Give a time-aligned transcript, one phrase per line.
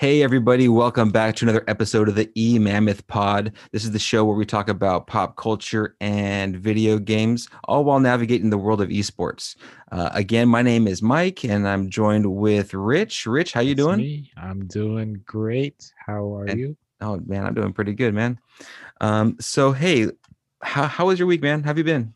[0.00, 3.52] Hey, everybody, welcome back to another episode of the E Mammoth Pod.
[3.70, 8.00] This is the show where we talk about pop culture and video games, all while
[8.00, 9.56] navigating the world of esports.
[9.92, 13.26] Uh, again, my name is Mike, and I'm joined with Rich.
[13.26, 13.98] Rich, how you That's doing?
[13.98, 14.32] me.
[14.38, 15.92] I'm doing great.
[16.06, 16.78] How are And- you?
[17.02, 18.40] Oh man, I'm doing pretty good, man.
[19.02, 20.06] Um, so hey,
[20.62, 21.62] how how was your week, man?
[21.62, 22.14] How have you been?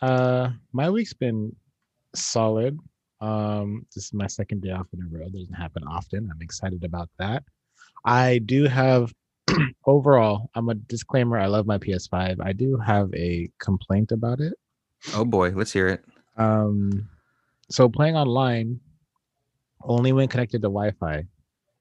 [0.00, 1.54] Uh, my week's been
[2.14, 2.78] solid.
[3.20, 5.28] Um, this is my second day off in a row.
[5.28, 6.30] Doesn't happen often.
[6.32, 7.42] I'm excited about that.
[8.04, 9.12] I do have
[9.86, 10.50] overall.
[10.54, 11.38] I'm a disclaimer.
[11.38, 12.38] I love my PS5.
[12.40, 14.54] I do have a complaint about it.
[15.14, 16.04] Oh boy, let's hear it.
[16.36, 17.08] Um,
[17.70, 18.80] so playing online
[19.82, 21.24] only when connected to Wi-Fi,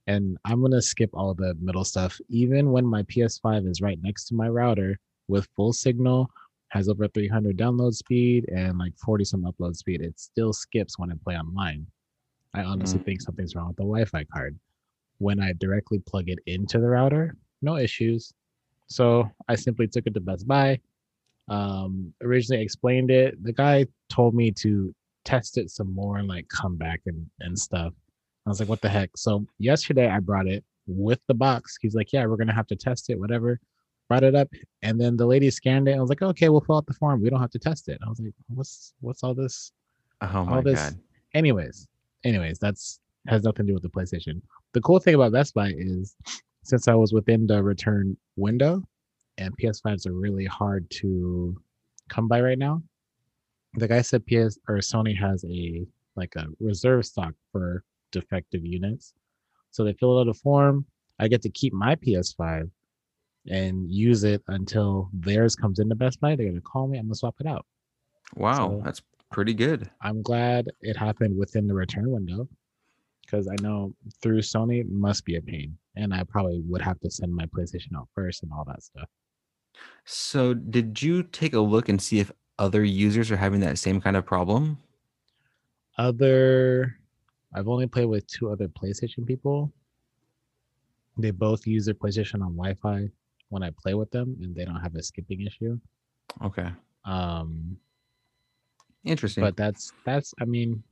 [0.08, 2.20] and I'm gonna skip all the middle stuff.
[2.30, 6.30] Even when my PS5 is right next to my router with full signal,
[6.70, 11.12] has over 300 download speed and like 40 some upload speed, it still skips when
[11.12, 11.88] I play online.
[12.54, 13.06] I honestly Mm.
[13.06, 14.58] think something's wrong with the Wi-Fi card.
[15.20, 18.34] When I directly plug it into the router, no issues.
[18.88, 20.80] So I simply took it to Best Buy.
[21.50, 23.42] Um, originally explained it.
[23.44, 27.58] The guy told me to test it some more and like come back and, and
[27.58, 27.94] stuff.
[28.46, 29.12] I was like, what the heck?
[29.18, 31.78] So yesterday I brought it with the box.
[31.82, 33.60] He's like, yeah, we're gonna have to test it, whatever.
[34.08, 34.48] Brought it up,
[34.82, 35.98] and then the lady scanned it.
[35.98, 37.22] I was like, okay, we'll fill out the form.
[37.22, 38.00] We don't have to test it.
[38.06, 39.74] I was like, what's what's all this?
[40.22, 40.80] Oh my all this.
[40.80, 41.00] god.
[41.34, 41.88] Anyways,
[42.24, 44.42] anyways, that's has nothing to do with the PlayStation.
[44.74, 46.16] The cool thing about Best Buy is
[46.64, 48.82] since I was within the return window,
[49.38, 51.56] and PS5s are really hard to
[52.10, 52.82] come by right now.
[53.74, 55.86] The guy said PS or Sony has a
[56.16, 59.14] like a reserve stock for defective units.
[59.72, 60.86] So they fill out a form.
[61.20, 62.70] I get to keep my PS5
[63.50, 66.36] and use it until theirs comes in the Best Buy.
[66.36, 66.98] They're gonna call me.
[66.98, 67.66] I'm gonna swap it out.
[68.36, 69.02] Wow, So- that's
[69.32, 69.90] pretty good.
[70.02, 72.48] I'm glad it happened within the return window
[73.22, 77.00] because I know through Sony it must be a pain, and I probably would have
[77.02, 79.10] to send my PlayStation out first and all that stuff.
[80.06, 84.02] So, did you take a look and see if other users are having that same
[84.02, 84.78] kind of problem?
[85.98, 86.98] Other,
[87.54, 89.72] I've only played with two other PlayStation people.
[91.18, 93.10] They both use their PlayStation on Wi-Fi
[93.50, 95.80] when I play with them, and they don't have a skipping issue.
[96.44, 96.70] Okay,
[97.06, 97.78] Um,
[99.04, 99.42] interesting.
[99.44, 100.84] but that's that's i mean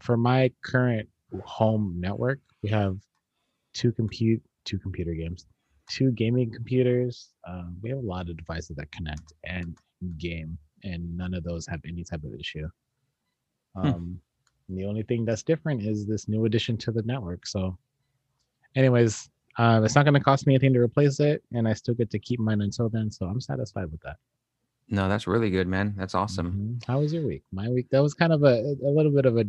[0.00, 1.08] for my current
[1.44, 2.98] home network we have
[3.72, 5.46] two compute two computer games
[5.88, 7.32] two gaming computers.
[7.46, 9.78] Um, we have a lot of devices that connect and
[10.18, 12.68] game and none of those have any type of issue.
[13.76, 14.20] Um,
[14.68, 17.46] and the only thing that's different is this new addition to the network.
[17.46, 17.78] So
[18.74, 21.94] anyways uh, it's not going to cost me anything to replace it and i still
[21.94, 24.16] get to keep mine until then so i'm satisfied with that
[24.88, 25.94] no, that's really good, man.
[25.96, 26.78] That's awesome.
[26.80, 26.84] Mhm.
[26.86, 27.42] How was your week?
[27.50, 29.44] My week that was kind of a a little bit of a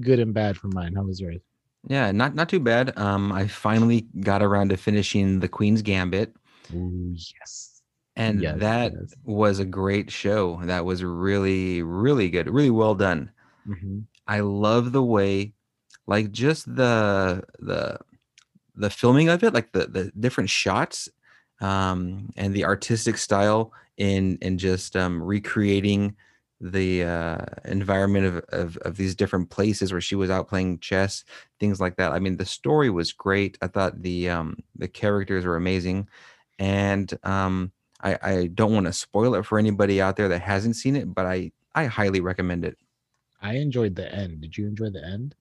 [0.00, 0.94] good and bad for mine.
[0.94, 1.40] How was yours?
[1.88, 2.96] Yeah, not not too bad.
[2.96, 6.36] Um, I finally got around to finishing the Queen's Gambit,
[6.72, 7.82] Ooh, yes.
[8.14, 9.14] and Yes, that yes.
[9.24, 10.60] was a great show.
[10.62, 13.32] That was really, really good, really well done.
[13.66, 14.04] Mhm.
[14.28, 15.52] I love the way,
[16.06, 17.98] like just the the
[18.80, 21.08] the filming of it, like the the different shots,
[21.60, 26.16] um, and the artistic style in in just um, recreating
[26.60, 31.24] the uh, environment of, of of these different places where she was out playing chess,
[31.58, 32.12] things like that.
[32.12, 33.58] I mean, the story was great.
[33.62, 36.08] I thought the um, the characters were amazing,
[36.58, 40.76] and um, I, I don't want to spoil it for anybody out there that hasn't
[40.76, 42.78] seen it, but I I highly recommend it.
[43.42, 44.42] I enjoyed the end.
[44.42, 45.34] Did you enjoy the end?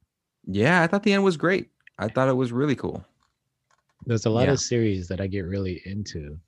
[0.45, 1.69] Yeah, I thought the end was great.
[1.97, 3.03] I thought it was really cool.
[4.09, 4.53] There's a lot Yeah.
[4.53, 6.39] of series that I get really into,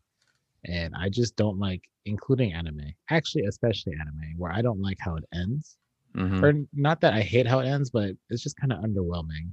[0.65, 2.91] and I just don't like, including anime.
[3.11, 5.77] Actually, especially anime, where I don't like how it ends.
[6.15, 6.41] Mhm.
[6.43, 9.51] Or not that I hate how it ends, but it's just kind of underwhelming.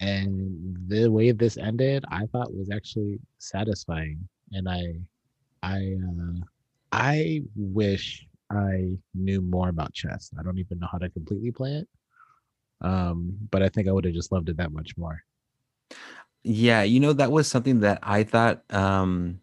[0.00, 4.28] And the way this ended, I thought was actually satisfying.
[4.50, 4.94] And I,
[5.62, 6.40] I, uh,
[6.90, 10.32] I wish I knew more about chess.
[10.36, 11.88] I don't even know how to completely play it.
[12.80, 15.22] Um, but I think I would have just loved it that much more.
[16.42, 19.40] Yeah, you know, that was something that I thought um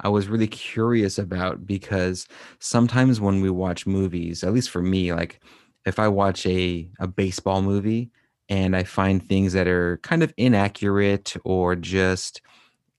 [0.00, 2.28] I was really curious about because
[2.58, 5.40] sometimes when we watch movies, at least for me, like
[5.86, 8.10] if I watch a a baseball movie
[8.48, 12.42] and I find things that are kind of inaccurate or just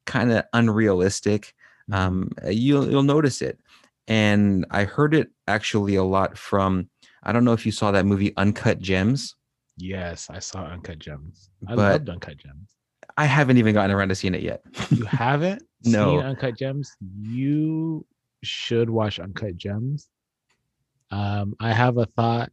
[0.05, 1.53] kind of unrealistic,
[1.91, 3.59] um, you'll you'll notice it.
[4.07, 6.89] And I heard it actually a lot from
[7.23, 9.35] I don't know if you saw that movie Uncut Gems.
[9.77, 11.49] Yes, I saw Uncut Gems.
[11.67, 12.69] I But- loved Uncut Gems.
[13.17, 14.61] I haven't even gotten around to seeing it yet.
[14.91, 16.19] You haven't No.
[16.19, 16.95] Uncut Gems?
[17.19, 18.05] You
[18.43, 20.07] should watch Uncut Gems.
[21.11, 22.51] Um, I have a thought.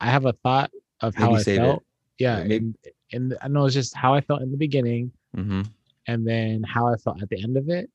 [0.00, 0.70] I have a thought
[1.00, 1.64] of how Maybe I save it.
[1.64, 1.82] felt.
[2.18, 2.74] Yeah, Maybe- in,
[3.12, 5.62] and I know it's just how I felt in the beginning, mm-hmm.
[6.06, 7.90] and then how I felt at the end of it,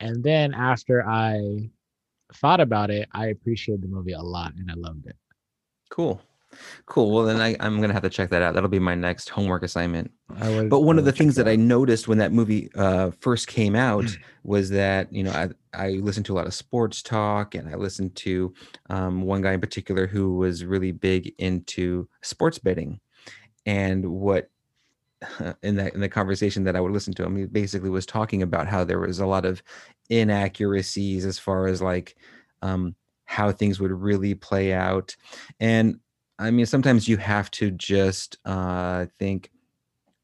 [0.00, 1.70] and then after I
[2.34, 5.16] thought about it, I appreciated the movie a lot and I loved it.
[5.90, 6.20] Cool.
[6.86, 7.10] Cool.
[7.10, 8.54] Well, then I, I'm gonna have to check that out.
[8.54, 10.10] That'll be my next homework assignment.
[10.40, 13.76] Would, But one of the things that I noticed when that movie uh, first came
[13.76, 14.06] out
[14.44, 17.74] was that you know I I listened to a lot of sports talk, and I
[17.74, 18.54] listened to
[18.88, 23.00] um, one guy in particular who was really big into sports betting,
[23.66, 24.50] and what
[25.62, 28.42] in that in the conversation that I would listen to him, he basically was talking
[28.42, 29.62] about how there was a lot of
[30.08, 32.16] inaccuracies as far as like
[32.62, 32.94] um,
[33.26, 35.14] how things would really play out,
[35.60, 36.00] and
[36.38, 39.50] I mean sometimes you have to just uh, think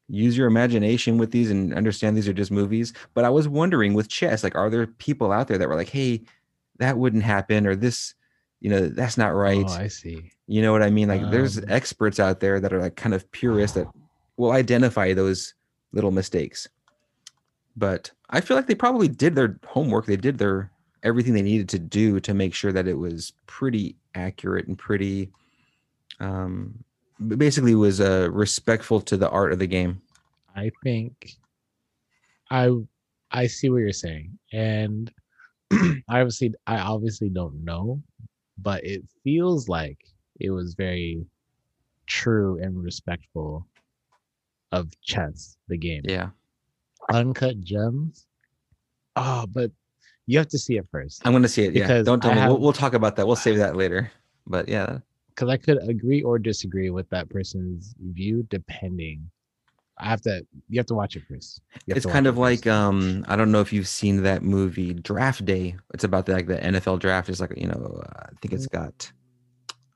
[0.08, 2.92] use your imagination with these and understand these are just movies.
[3.14, 5.88] But I was wondering with chess, like, are there people out there that were like,
[5.88, 6.22] hey,
[6.78, 8.14] that wouldn't happen, or this,
[8.60, 9.64] you know, that's not right.
[9.66, 10.30] Oh, I see.
[10.46, 11.08] you know what I mean?
[11.08, 13.88] Like, there's Um, experts out there that are like kind of purists that
[14.36, 15.54] will identify those
[15.92, 16.68] little mistakes.
[17.76, 20.06] But I feel like they probably did their homework.
[20.06, 20.70] They did their
[21.02, 25.30] everything they needed to do to make sure that it was pretty accurate and pretty
[26.20, 26.84] um
[27.36, 30.00] basically was uh respectful to the art of the game.
[30.56, 31.32] I think
[32.50, 32.70] I
[33.30, 35.12] I see what you're saying, and
[35.72, 38.02] I obviously I obviously don't know,
[38.58, 39.98] but it feels like
[40.40, 41.24] it was very
[42.06, 43.66] true and respectful
[44.72, 46.02] of chess, the game.
[46.04, 46.30] Yeah.
[47.10, 48.26] Uncut gems.
[49.16, 49.70] Oh, but
[50.26, 51.74] you have to see it first I'm gonna see it.
[51.74, 52.02] Yeah.
[52.02, 52.46] Don't tell I me.
[52.46, 53.26] We'll, we'll talk about that.
[53.26, 54.10] We'll save that later.
[54.46, 54.98] But yeah,
[55.34, 59.30] because I could agree or disagree with that person's view depending.
[59.98, 60.44] I have to.
[60.68, 63.60] You have to watch it have it's kind of it like um I don't know
[63.60, 65.76] if you've seen that movie Draft Day.
[65.92, 67.28] It's about the, like the NFL draft.
[67.28, 69.10] It's like you know I think it's got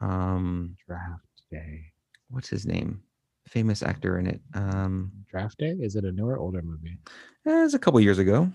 [0.00, 1.86] um draft day.
[2.30, 3.02] what's his name?
[3.48, 4.40] Famous actor in it.
[4.54, 5.70] Um, Draft day.
[5.80, 6.98] Is it a newer or older movie?
[7.46, 8.52] eh, it was a couple years ago.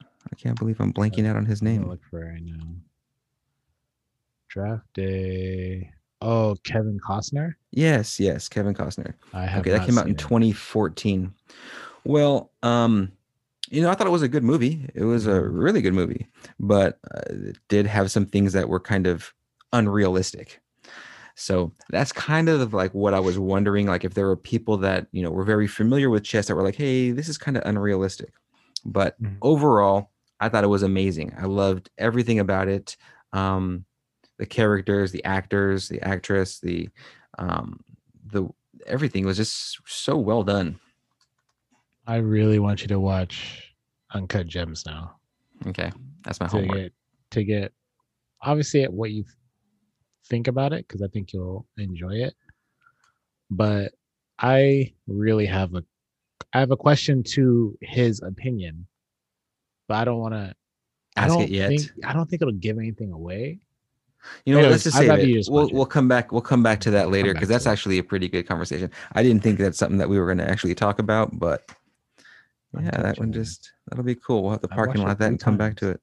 [0.00, 1.88] I can't believe I'm blanking out on his I'm name.
[1.88, 2.76] look for it right now.
[4.52, 5.90] Draft day.
[6.20, 7.54] Oh, Kevin Costner.
[7.70, 9.14] Yes, yes, Kevin Costner.
[9.32, 9.60] I have.
[9.60, 10.18] Okay, that came out in it.
[10.18, 11.32] 2014.
[12.04, 13.12] Well, um,
[13.70, 14.90] you know, I thought it was a good movie.
[14.94, 15.48] It was a Mhm.
[15.48, 16.28] really good movie,
[16.60, 19.32] but uh, it did have some things that were kind of
[19.72, 20.60] unrealistic.
[21.36, 25.08] So that's kind of like what I was wondering, like if there were people that
[25.12, 27.62] you know were very familiar with chess that were like, "Hey, this is kind of
[27.66, 28.32] unrealistic,"
[28.84, 29.42] but Mhm.
[29.42, 30.10] overall,
[30.40, 31.34] I thought it was amazing.
[31.38, 32.96] I loved everything about it.
[33.32, 33.86] Um,
[34.38, 36.88] the characters, the actors, the actress, the
[37.38, 37.80] um,
[38.32, 38.48] the
[38.86, 40.78] everything was just so well done.
[42.06, 43.72] I really want you to watch
[44.12, 45.16] Uncut Gems now.
[45.66, 45.92] Okay,
[46.24, 46.78] that's my to homework.
[46.78, 46.92] get
[47.30, 47.72] to get
[48.42, 49.24] obviously at what you
[50.26, 52.34] think about it because I think you'll enjoy it.
[53.50, 53.92] But
[54.38, 55.84] I really have a
[56.52, 58.86] I have a question to his opinion,
[59.88, 60.54] but I don't want to.
[61.14, 61.68] Ask it yet.
[61.68, 63.60] think I don't think it'll give anything away.
[64.44, 65.48] You know, Anyways, let's just save it.
[65.48, 66.32] We'll we'll come back.
[66.32, 68.90] We'll come back to that later because that's actually a pretty good conversation.
[69.12, 71.68] I didn't think that's something that we were going to actually talk about, but
[72.80, 74.42] yeah, that one just that'll be cool.
[74.42, 76.00] We'll have the parking lot that and come back to it.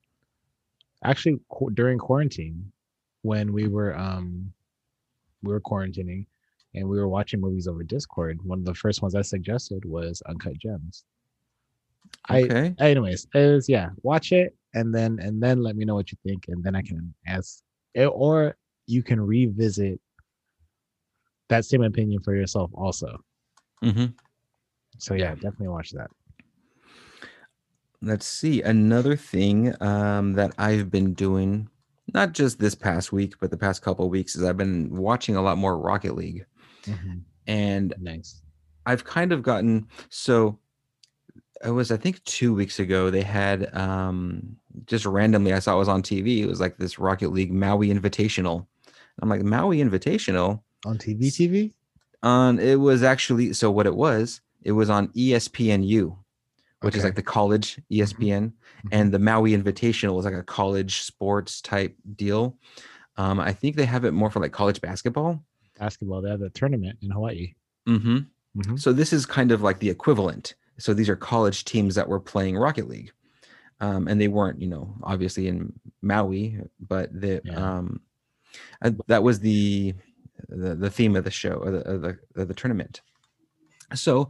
[1.04, 2.72] Actually, qu- during quarantine,
[3.22, 4.52] when we were um
[5.42, 6.26] we were quarantining
[6.76, 10.22] and we were watching movies over Discord, one of the first ones I suggested was
[10.28, 11.06] Uncut Gems.
[12.28, 12.76] I Okay.
[12.80, 16.46] anyways is yeah watch it and then and then let me know what you think
[16.48, 17.62] and then i can ask
[17.96, 18.56] or
[18.88, 20.00] you can revisit
[21.50, 23.18] that same opinion for yourself also.
[23.82, 24.08] Hmm
[25.00, 26.12] so yeah definitely watch that.
[28.02, 28.62] Let's see.
[28.62, 31.70] Another thing um, that I've been doing,
[32.14, 35.36] not just this past week, but the past couple of weeks, is I've been watching
[35.36, 36.46] a lot more Rocket League,
[37.48, 38.42] and nice.
[38.86, 40.60] I've kind of gotten so
[41.64, 45.80] it was I think two weeks ago they had um just randomly I saw it
[45.80, 46.40] was on TV.
[46.40, 48.66] It was like this Rocket League Maui Invitational.
[49.22, 51.74] I'm like Maui Invitational on tv tv
[52.24, 56.16] on it was actually so what it was it was on ESPNU,
[56.82, 58.52] which is like the college E ESPN,
[58.92, 62.58] and the Maui Invitational was like a college sports type deal.
[63.18, 65.44] Um, I think they have it more for like college basketball.
[65.78, 67.54] basketball they have a tournament in hawaii
[67.88, 68.18] Mm-hmm.
[68.58, 68.80] Mhm.
[68.80, 70.56] So this is kind of like the equivalent.
[70.78, 73.12] So these are college teams that were playing Rocket League,
[73.80, 77.60] um, and they weren't, you know, obviously in Maui, but the Yeah.
[77.60, 78.02] um,
[78.82, 79.94] uh, that was the,
[80.50, 83.02] the the theme of the show or the of the, of the tournament.
[83.94, 84.30] So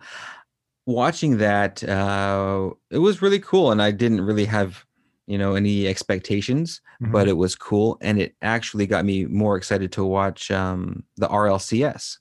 [0.86, 4.86] watching that, uh, it was really cool, and I didn't really have,
[5.28, 7.30] you know, any expectations, but Mhm.
[7.30, 12.20] it was cool, and it actually got me more excited to watch um, the RLCS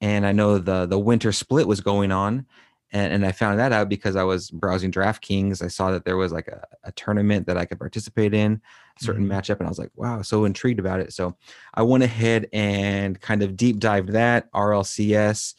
[0.00, 2.46] and I know the the winter split was going on,
[2.92, 5.62] and, and I found that out because I was browsing DraftKings.
[5.62, 8.60] I saw that there was like a, a tournament that I could participate in,
[9.00, 9.30] a certain Mhm.
[9.30, 11.12] matchup, and I was like, wow, so intrigued about it.
[11.12, 11.36] So
[11.74, 15.54] I went ahead and kind of deep dived that RLCS,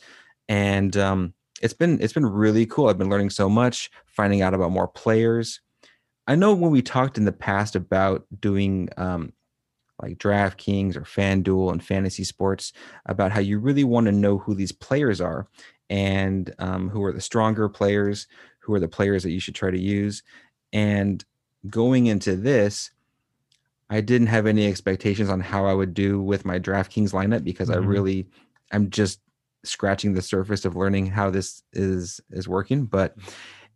[0.47, 2.87] and um, it's been it's been really cool.
[2.89, 5.61] I've been learning so much, finding out about more players.
[6.27, 9.33] I know when we talked in the past about doing um,
[10.01, 12.73] like DraftKings or FanDuel and fantasy sports
[13.05, 15.47] about how you really want to know who these players are
[15.93, 18.27] and um, who are the stronger players,
[18.59, 20.23] who are the players that you should try to use.
[20.73, 21.23] And
[21.69, 22.89] going into this,
[23.91, 27.69] I didn't have any expectations on how I would do with my DraftKings lineup because
[27.69, 27.87] I Mhm.
[27.87, 28.27] really,
[28.71, 29.19] I'm just
[29.63, 32.85] scratching the surface of learning how this is is working.
[32.85, 33.15] But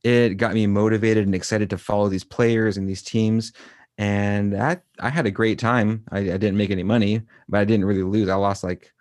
[0.04, 3.54] it got me motivated and excited to follow these players and these teams.
[3.98, 6.04] And I I had a great time.
[6.12, 8.30] I, I didn't make any money, but I didn't really lose.
[8.30, 8.92] I lost like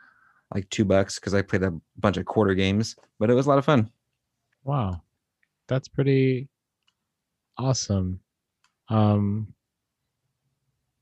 [0.54, 3.48] like two bucks because I played a bunch of quarter games, but it was a
[3.48, 3.90] lot of fun.
[4.64, 5.02] Wow,
[5.66, 6.48] that's pretty
[7.58, 8.20] awesome.
[8.88, 9.52] Um,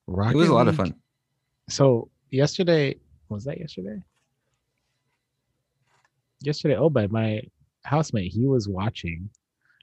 [0.06, 0.94] Rocket it was a lot of fun.
[1.68, 2.96] So yesterday
[3.28, 4.02] was that yesterday?
[6.40, 7.42] Yesterday, oh, but my
[7.84, 9.30] housemate he was watching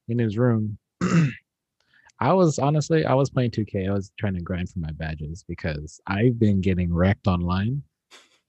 [0.08, 0.78] in his room.
[2.20, 3.90] I was honestly I was playing 2K.
[3.90, 7.82] I was trying to grind for my badges because I've been getting wrecked online,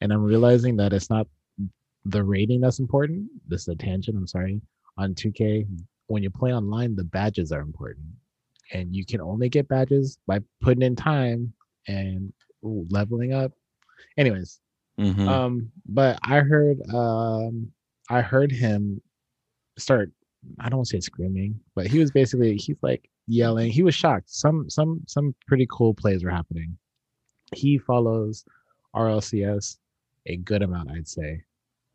[0.03, 1.27] and I'm realizing that it's not
[2.05, 3.29] the rating that's important.
[3.47, 4.17] This is a tangent.
[4.17, 4.61] I'm sorry.
[4.99, 5.65] On 2K,
[6.09, 8.07] when you play online, the badges are important,
[8.73, 11.53] and you can only get badges by putting in time
[11.87, 12.33] and
[12.65, 13.53] ooh, leveling up.
[14.19, 14.61] Anyways,
[14.99, 15.27] Mhm.
[15.29, 17.73] um, but I heard um
[18.11, 19.01] I heard him
[19.79, 20.11] start
[20.59, 23.71] I don't want to say screaming, but he was basically he's like yelling.
[23.71, 24.29] He was shocked.
[24.29, 26.77] Some some some pretty cool plays were happening.
[27.55, 28.45] He follows
[28.95, 29.79] RLCS
[30.27, 31.43] a good amount, I'd say,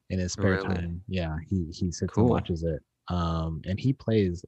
[0.09, 0.57] in his spare Really?
[0.57, 1.03] time.
[1.07, 2.23] Yeah, he he sits Cool.
[2.23, 2.83] and watches it.
[3.09, 4.45] Um, and he plays.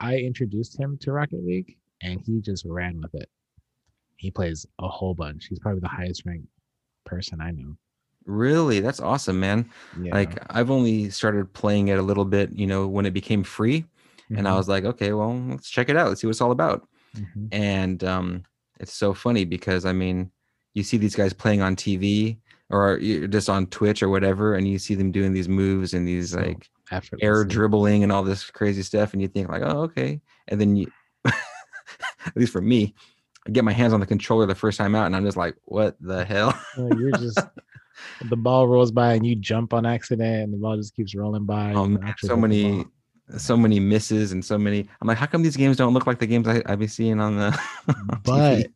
[0.00, 3.30] I introduced him to Rocket League, and he just ran with it.
[4.16, 5.46] He plays a whole bunch.
[5.48, 6.48] He's probably the highest ranked
[7.04, 7.76] person I know.
[8.24, 9.70] Really, that's awesome, man.
[9.92, 10.12] Yeah.
[10.12, 13.84] Like I've only started playing it a little bit, you know, when it became free,
[14.34, 16.08] and I Mhm, was like, okay, well, let's check it out.
[16.08, 16.88] Let's see what it's all about.
[17.14, 17.50] mhm.
[17.52, 18.44] and um,
[18.80, 20.32] it's so funny because I mean,
[20.76, 22.36] you see these guys playing on TV
[22.68, 26.06] or you're just on Twitch or whatever, and you see them doing these moves and
[26.06, 26.68] these So like
[27.22, 30.76] air dribbling and all this crazy stuff, and you think like, oh, okay, and then
[30.76, 30.92] you,
[31.24, 32.94] at least for me,
[33.46, 35.56] I get my hands on the controller the first time out, and I'm just like,
[35.64, 36.58] what the hell?
[36.76, 37.40] You're just
[38.28, 41.46] the ball rolls by and you jump on accident and the ball just keeps rolling
[41.46, 41.72] by.
[41.72, 42.84] Oh, man, so many,
[43.38, 44.86] so many misses and so many.
[45.00, 47.20] I'm like, how come these games don't look like the games I I be seeing
[47.20, 47.58] on the?
[47.88, 48.66] on TV?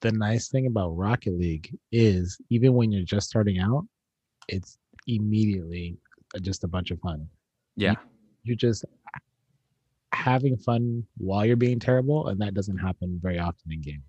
[0.00, 3.86] The nice thing about Rocket League is even when you're just starting out,
[4.48, 5.98] it's immediately
[6.40, 7.28] just a bunch of fun.
[7.76, 7.96] yeah,
[8.44, 8.84] You're just
[10.12, 14.02] having fun while you're being terrible, and that doesn't happen very often in games.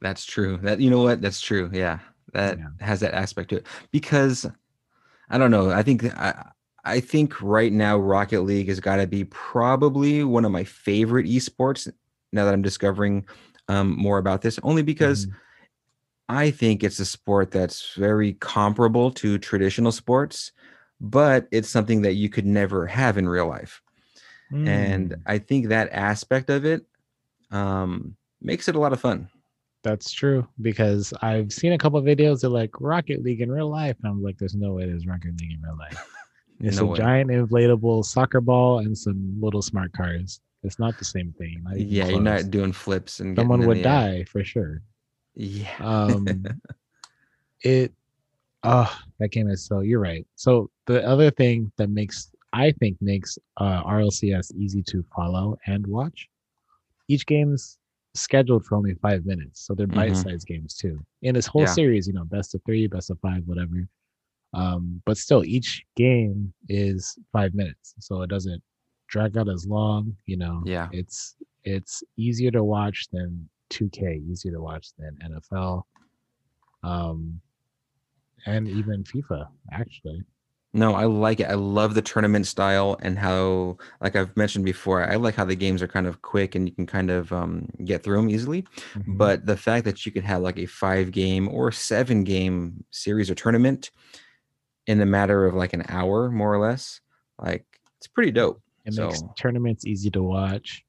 [0.00, 0.58] That's true.
[0.62, 1.20] That you know what?
[1.22, 1.70] That's true.
[1.72, 2.00] Yeah,
[2.32, 2.66] that Yeah.
[2.80, 3.66] has that aspect to it.
[3.90, 4.46] Because
[5.30, 5.70] I don't know.
[5.70, 6.50] I think I
[6.84, 11.26] I think right now Rocket League has got to be probably one of my favorite
[11.26, 11.90] esports.
[12.32, 13.26] Now that I'm discovering
[13.68, 15.36] um, more about this, only because Mhm.
[16.28, 20.52] I think it's a sport that's very comparable to traditional sports,
[21.00, 23.80] but it's something that you could never have in real life.
[24.66, 26.86] And Mm, I think that aspect of it
[27.50, 29.30] um, makes it a lot of fun.
[29.82, 33.70] that's true because I've seen a couple of videos of like Rocket League in real
[33.70, 36.04] life, and I'm like, there's no way there's Rocket League in real life.
[36.58, 36.96] It's No a way.
[36.96, 40.40] giant inflatable soccer ball and some little smart cars.
[40.62, 41.62] It's not the same thing.
[41.76, 43.82] Yeah, you're not doing flips and Someone would air.
[43.84, 44.82] die for sure.
[45.34, 45.70] Yeah.
[45.80, 46.44] Um,
[47.62, 47.92] it,
[48.62, 49.80] oh, that game is so.
[49.80, 50.26] You're right.
[50.34, 55.86] So the other thing that makes I think makes uh, RLCS easy to follow and
[55.86, 56.28] watch.
[57.08, 57.78] Each game's
[58.14, 59.94] scheduled for only five minutes, so they're Mhm.
[59.94, 61.04] bite-sized games too.
[61.22, 61.74] In this whole Yeah.
[61.74, 63.86] series, you know, best of three, best of five, whatever.
[64.54, 68.62] Um, but still, each game is five minutes, so it doesn't
[69.08, 70.16] drag out as long.
[70.26, 70.88] You know, Yeah.
[70.92, 75.82] it's it's easier to watch than 2K, easier to watch than NFL,
[76.84, 77.40] um,
[78.46, 79.48] and even FIFA.
[79.72, 80.22] Actually,
[80.72, 81.48] No, I like it.
[81.48, 85.56] I love the tournament style and how, like I've mentioned before, I like how the
[85.56, 88.62] games are kind of quick and you can kind of um, get through them easily.
[88.94, 89.16] Mhm.
[89.18, 93.30] But the fact that you can have like a five game or seven game series
[93.30, 93.90] or tournament
[94.86, 97.00] in a matter of like an hour, more or less,
[97.42, 97.64] like
[97.96, 98.60] it's pretty dope.
[98.86, 100.84] It makes so- tournaments easy to watch.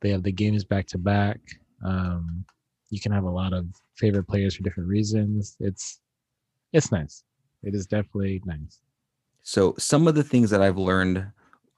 [0.00, 1.40] They have the games back to back.
[1.84, 2.44] Um,
[2.90, 3.66] you can have a lot of
[3.96, 5.56] favorite players for different reasons.
[5.60, 6.00] It's
[6.72, 7.24] it's nice.
[7.62, 8.80] It is definitely nice.
[9.42, 11.26] So some of the things that I've learned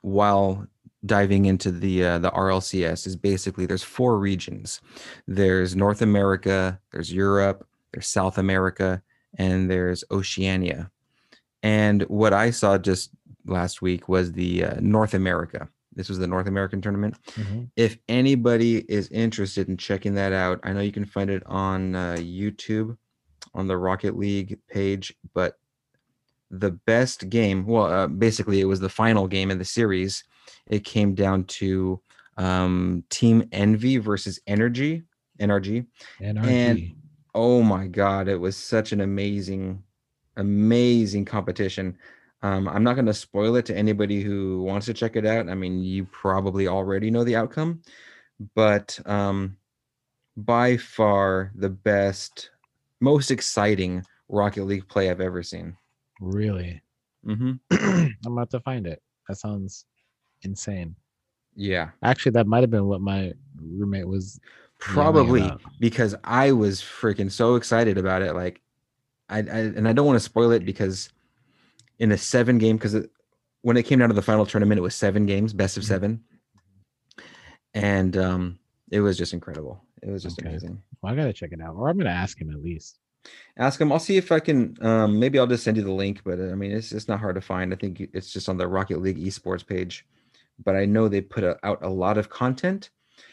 [0.03, 0.67] while
[1.05, 4.81] diving into the uh, the RLCS is basically there's four regions.
[5.27, 9.03] There's North America, there's Europe, there's South America,
[9.37, 10.91] and there's Oceania.
[11.63, 13.11] And what I saw just
[13.47, 15.69] last week was the uh, North America.
[15.95, 17.17] This was the North American tournament.
[17.35, 17.71] Mhm.
[17.77, 21.95] If anybody is interested in checking that out, I know you can find it on
[21.95, 22.97] uh, YouTube
[23.55, 25.59] on the Rocket League page, but
[26.51, 30.25] the best game, well, uh, basically, it was the final game in the series.
[30.67, 32.01] It came down to
[32.37, 35.03] um, Team Envy versus Energy,
[35.39, 35.87] NRG.
[36.21, 36.47] NRG.
[36.47, 36.95] And
[37.35, 39.83] Oh my God, it was such an amazing,
[40.37, 41.97] amazing competition.
[42.43, 45.49] Um, I'm not going to spoil it to anybody who wants to check it out.
[45.49, 47.83] I mean, you probably already know the outcome,
[48.55, 49.57] but um,
[50.37, 52.51] by far the best,
[53.01, 55.77] most exciting Rocket League play I've ever seen.
[56.21, 56.83] really?
[57.25, 59.01] hmm I'm about to find it.
[59.29, 59.85] That sounds
[60.43, 60.97] insane.
[61.55, 64.41] Yeah, Actually, that might have been what my roommate was.
[64.79, 68.35] probably because I was freaking so excited about it.
[68.35, 68.61] Like,
[69.29, 71.11] I, I and I don't want to spoil it because
[72.03, 72.97] in a seven game because
[73.63, 75.87] when it came down to the final tournament, it was seven games, best of Mhm.
[75.87, 76.25] seven,
[77.75, 78.59] and um,
[78.91, 79.83] it was just incredible.
[80.03, 80.49] It was just Okay.
[80.49, 80.83] amazing.
[81.01, 82.99] Well, I gotta check it out, or I'm gonna ask him at least.
[83.57, 83.93] Ask him.
[83.93, 84.77] I'll see if I can.
[84.85, 86.23] Um, maybe I'll just send you the link.
[86.25, 87.73] But uh, I mean, it's it's not hard to find.
[87.73, 90.05] I think it's just on the Rocket League esports page.
[90.65, 92.91] But I know they put a, out a lot of content.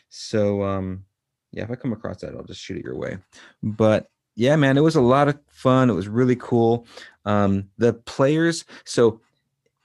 [0.09, 1.05] So um,
[1.51, 3.17] yeah, if I come across that, I'll just shoot it your way.
[3.63, 5.89] But yeah, man, it was a lot of fun.
[5.89, 6.87] It was really cool.
[7.25, 8.65] Um, the players.
[8.85, 9.21] So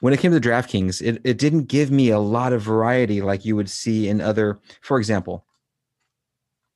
[0.00, 3.44] when it came to DraftKings, it, it didn't give me a lot of variety like
[3.44, 4.60] you would see in other.
[4.80, 5.44] For example,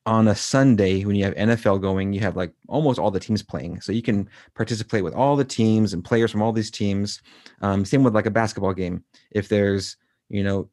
[0.07, 3.43] on a Sunday when you have NFL going, you have like almost all the teams
[3.43, 7.21] playing, so you can participate with all the teams and players from all these teams.
[7.61, 9.05] Um, same with like a basketball game.
[9.31, 9.99] If there's
[10.31, 10.71] you know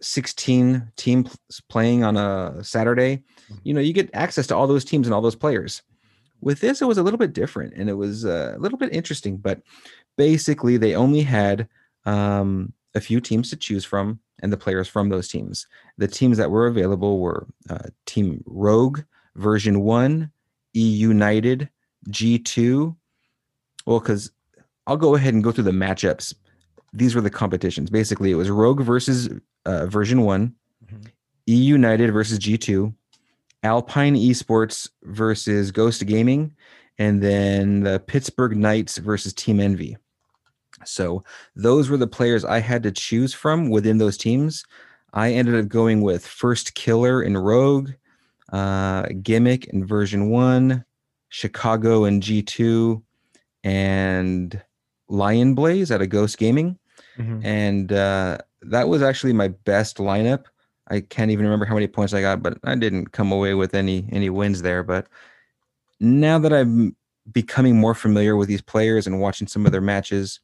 [0.00, 1.36] 16 teams
[1.68, 3.22] playing on a Saturday,
[3.62, 5.82] you know you get access to all those teams and all those players.
[6.40, 8.94] With this, it was a little bit different and it was uh, a little bit
[8.94, 9.60] interesting, but
[10.16, 11.68] basically they only had
[12.06, 15.66] um, a few teams to choose from and the players from those teams.
[15.98, 19.00] The teams that were available were uh, Team Rogue,
[19.36, 20.30] Version 1,
[20.76, 21.68] E United,
[22.08, 22.96] G2.
[23.86, 24.30] Well, because
[24.86, 26.34] I'll go ahead and go through the matchups.
[26.92, 27.90] These were the competitions.
[27.90, 29.28] Basically, it was Rogue versus
[29.66, 30.54] uh, Version 1,
[31.48, 32.92] E United versus G2,
[33.62, 36.54] Alpine Esports versus Ghost Gaming,
[36.98, 39.96] and then the Pittsburgh Knights versus Team Envy.
[40.84, 41.22] So
[41.56, 44.64] those were the players I had to choose from within those teams.
[45.12, 47.90] I ended up going with Firstkiller in Rogue,
[48.52, 50.84] uh, Gimmick in version one,
[51.28, 53.02] Chicago in G2,
[53.64, 54.62] and
[55.10, 56.78] Lionblaze out of Ghost Gaming.
[57.18, 57.44] Mhm.
[57.44, 60.44] And uh, that was actually my best lineup.
[60.88, 63.74] I can't even remember how many points I got, but I didn't come away with
[63.74, 64.82] any any wins there.
[64.82, 65.06] But
[66.00, 66.96] now that I'm
[67.32, 70.40] becoming more familiar with these players and watching some of their matches,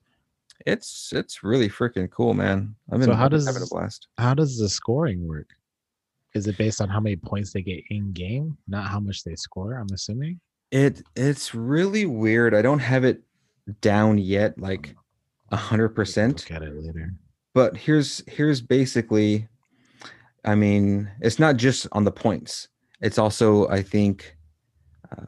[0.64, 2.74] it's it's really freaking cool, man.
[2.90, 4.08] I've been, So how does- having a blast.
[4.18, 5.48] How does the scoring work?
[6.34, 9.34] Is it based on how many points they get in game, not how much they
[9.36, 9.74] score?
[9.74, 10.38] I'm assuming.
[10.70, 12.54] It it's really weird.
[12.54, 13.22] I don't have it
[13.80, 14.94] down yet, like
[15.50, 16.44] a hundred percent.
[16.50, 17.14] Look at it later.
[17.56, 19.48] But here's here's basically,
[20.44, 22.68] I mean, it's not just on the points.
[23.00, 24.36] It's also, I think.
[25.10, 25.24] Uh,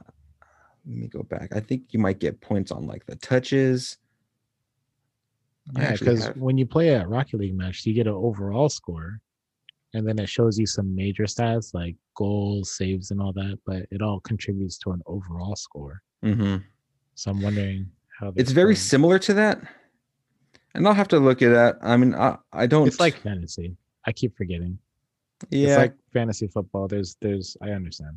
[0.86, 1.56] let me go back.
[1.56, 3.96] I think you might get points on like the touches.
[5.74, 9.20] Yeah, because have- when you play a Rocket League match, you get an overall score,
[9.94, 13.58] and then it shows you some major stats like goals, saves, and all that.
[13.64, 16.02] But it all contributes to an overall score.
[16.22, 16.62] Mhm.
[17.14, 19.62] So I'm wondering how It's very similar to that,
[20.78, 21.78] and I'll have to look at that.
[21.82, 22.86] I mean, I I don't.
[22.86, 23.76] It's like fantasy.
[24.06, 24.78] I keep forgetting.
[25.50, 26.88] yeah, It's like fantasy football.
[26.88, 28.16] There's there's I understand.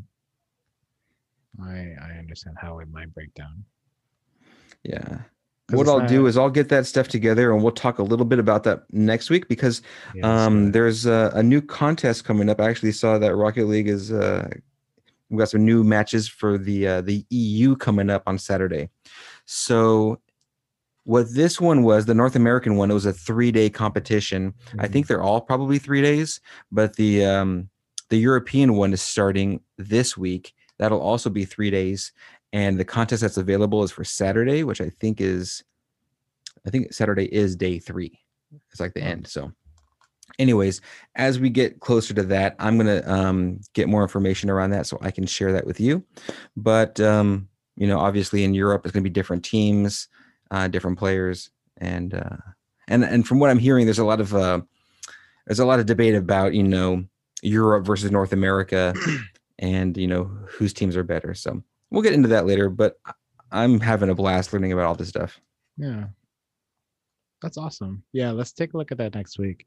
[1.62, 3.66] I I understand how it might break down.
[4.84, 5.20] Yeah.
[5.72, 8.40] What I'll do is I'll get that stuff together and we'll talk a little bit
[8.40, 9.82] about that next week because
[10.22, 12.60] um, there's a, a new contest coming up.
[12.60, 14.50] I actually saw that Rocket League is uh,
[15.30, 18.90] we got some new matches for the uh, the EU coming up on Saturday.
[19.46, 20.20] So
[21.04, 24.54] what this one was, the North American one, it was a three day competition.
[24.80, 24.92] I Mhm.
[24.92, 26.40] think they're all probably three days,
[26.72, 27.70] but the um,
[28.10, 30.54] the European one is starting this week.
[30.78, 32.12] That'll also be three days,
[32.54, 35.64] and the contest that's available is for Saturday, which I think is,
[36.66, 38.20] I think Saturday is day three.
[38.72, 39.28] It's like the end.
[39.28, 39.52] So,
[40.40, 40.82] anyways,
[41.16, 44.98] as we get closer to that, I'm gonna um, get more information around that so
[45.02, 46.04] I can share that with you.
[46.58, 50.08] But um, you know, obviously in Europe, it's gonna be different teams,
[50.52, 52.38] uh, different players, and uh,
[52.88, 54.62] and and from what I'm hearing, there's a lot of uh,
[55.48, 57.04] there's a lot of debate about you know
[57.42, 58.94] Europe versus North America,
[59.60, 61.34] and you know whose teams are better.
[61.34, 62.70] So we'll get into that later.
[62.70, 63.00] But
[63.52, 65.40] I'm having a blast learning about all this stuff.
[65.78, 66.06] Yeah.
[67.42, 68.04] That's awesome.
[68.14, 69.66] Yeah, let's take a look at that next week.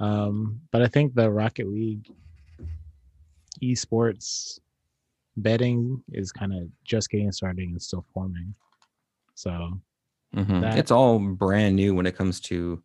[0.00, 2.12] Um, but I think the Rocket League
[3.62, 4.58] esports
[5.36, 8.54] betting is kind of just getting started and still forming.
[9.34, 9.80] So
[10.34, 10.60] Mhm.
[10.60, 12.82] That- It's all brand new when it comes to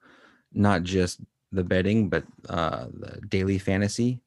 [0.54, 1.20] not just
[1.52, 4.22] the betting, but uh, the daily fantasy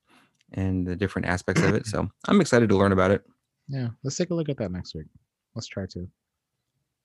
[0.52, 1.86] and the different aspects of it.
[1.86, 3.22] So I'm excited to learn about it.
[3.68, 5.06] yeah, let's take a look at that next week.
[5.54, 6.08] Let's try to.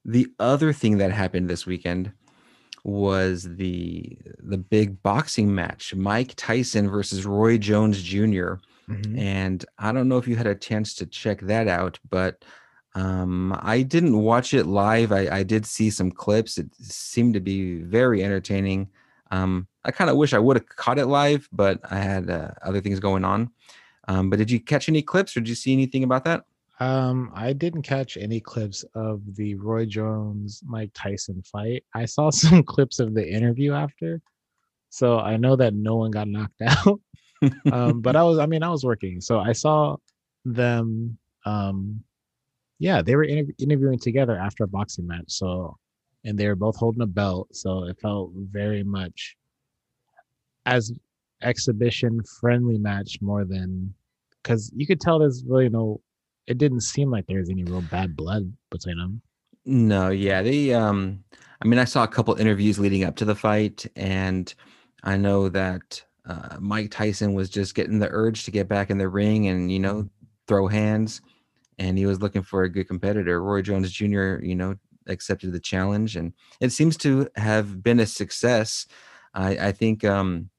[0.06, 2.12] The other thing that happened this weekend
[2.84, 8.56] was the the big boxing match, Mike Tyson versus Roy Jones Jr.
[8.90, 9.18] Mhm.
[9.18, 12.44] And I don't know if you had a chance to check that out, but
[12.94, 15.12] um, I didn't watch it live.
[15.12, 16.58] I, I did see some clips.
[16.58, 18.90] It seemed to be very entertaining.
[19.32, 22.52] Um, I kind of wish I would have caught it live, but I had uh,
[22.64, 23.50] other things going on.
[24.08, 26.44] Um, but did you catch any clips or did you see anything about that?
[26.82, 31.86] Um, I didn't catch any clips of the Roy Jones Mike Tyson fight.
[31.94, 34.22] I saw some clips of the interview after,
[34.90, 37.00] so I know that no one got knocked out.
[37.72, 39.96] um, but I was, I mean, I was working, so I saw
[40.44, 41.18] them.
[41.46, 42.04] Um,
[42.82, 45.26] yeah, they were interv- interviewing together after a boxing match.
[45.28, 45.78] So,
[46.26, 49.36] and they were both holding a belt, so it felt very much
[50.66, 50.92] as
[51.44, 53.94] exhibition friendly match more than
[54.42, 56.02] because you could tell there's really no.
[56.48, 59.22] It didn't seem like there was any real bad blood between them.
[59.64, 61.24] No, yeah, they um
[61.62, 64.52] I mean I saw a couple interviews leading up to the fight and
[65.04, 68.98] I know that uh, Mike Tyson was just getting the urge to get back in
[68.98, 70.10] the ring and you know
[70.48, 71.22] throw hands
[71.80, 73.42] and he was looking for a good competitor.
[73.42, 74.76] Roy Jones Jr., you know,
[75.08, 78.86] accepted the challenge and it seems to have been a success.
[79.34, 80.50] I I think um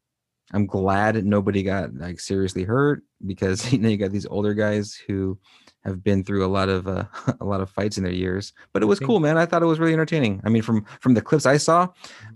[0.52, 4.94] I'm glad nobody got like seriously hurt because you know you got these older guys
[4.94, 5.38] who
[5.84, 7.04] have been through a lot of uh,
[7.40, 8.52] a lot of fights in their years.
[8.72, 9.38] But it was cool, man.
[9.38, 10.40] I thought it was really entertaining.
[10.44, 11.88] I mean, from from the clips I saw,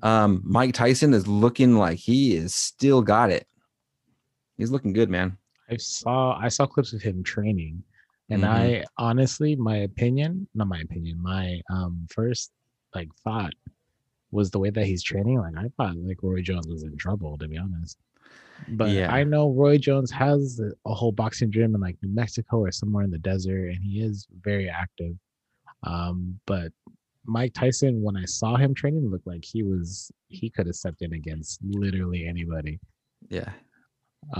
[0.02, 3.46] um, Mike Tyson is looking like he is still got it.
[4.56, 5.36] He's looking good, man.
[5.70, 7.82] I saw I saw clips of him training,
[8.30, 8.48] and Mhm.
[8.48, 12.52] I honestly, my opinion, not my opinion, my um first
[12.94, 13.54] like thought
[14.32, 15.38] was the way that he's training.
[15.38, 17.98] Like I thought like Roy Jones was in trouble, to be honest.
[18.68, 19.12] But Yeah.
[19.12, 22.72] I know Roy Jones has a- a whole boxing gym in like New Mexico or
[22.72, 25.16] somewhere in the desert, and he is very active.
[25.84, 26.72] Um, but
[27.24, 31.02] Mike Tyson, when I saw him training, looked like he was he could have stepped
[31.02, 32.80] in against literally anybody.
[33.28, 33.52] Yeah,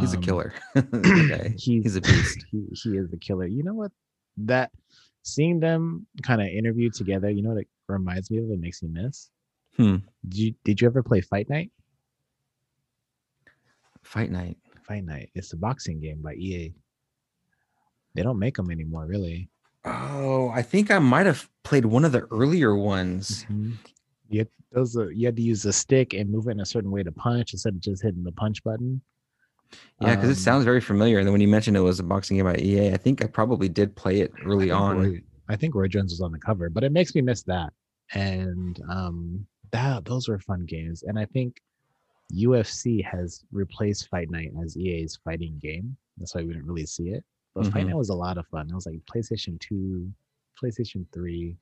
[0.01, 0.53] he's a Um, killer.
[0.75, 2.45] That he's, He's a beast.
[2.51, 3.47] He he is the killer.
[3.47, 3.93] You know what?
[4.39, 4.71] That
[5.23, 8.51] seeing them kind of interview together, you know what it reminds me of?
[8.51, 9.31] It makes me miss.
[9.77, 9.97] Hmm.
[10.29, 11.71] Did you did you ever play Fight Night?
[14.03, 14.57] Fight night.
[14.87, 15.31] Fight Night.
[15.35, 16.73] It's a boxing game by EA.
[18.15, 19.49] They don't make them anymore, really.
[19.85, 23.45] Oh, I think I might have played one of the earlier ones.
[23.51, 23.75] Mhm.
[24.29, 26.67] You had, those are, you had to use a stick and move it in a
[26.67, 29.01] certain way to punch instead of just hitting the punch button.
[30.01, 31.19] Yeah, because Um, it sounds very familiar.
[31.19, 33.27] And then when you mentioned it was a boxing game by EA, I think I
[33.27, 34.97] probably did play it early I on.
[34.99, 37.73] Roy, I think Roy Jones was on the cover, but it makes me miss that.
[38.15, 41.03] And um that those were fun games.
[41.03, 41.61] And I think
[42.33, 45.97] UFC has replaced Fight Night as EA's fighting game.
[46.19, 47.25] That's why we didn't really see it.
[47.55, 47.89] But Fight Mhm.
[47.89, 48.69] Night was a lot of fun.
[48.71, 50.13] It was like PlayStation 2,
[50.63, 51.57] PlayStation 3.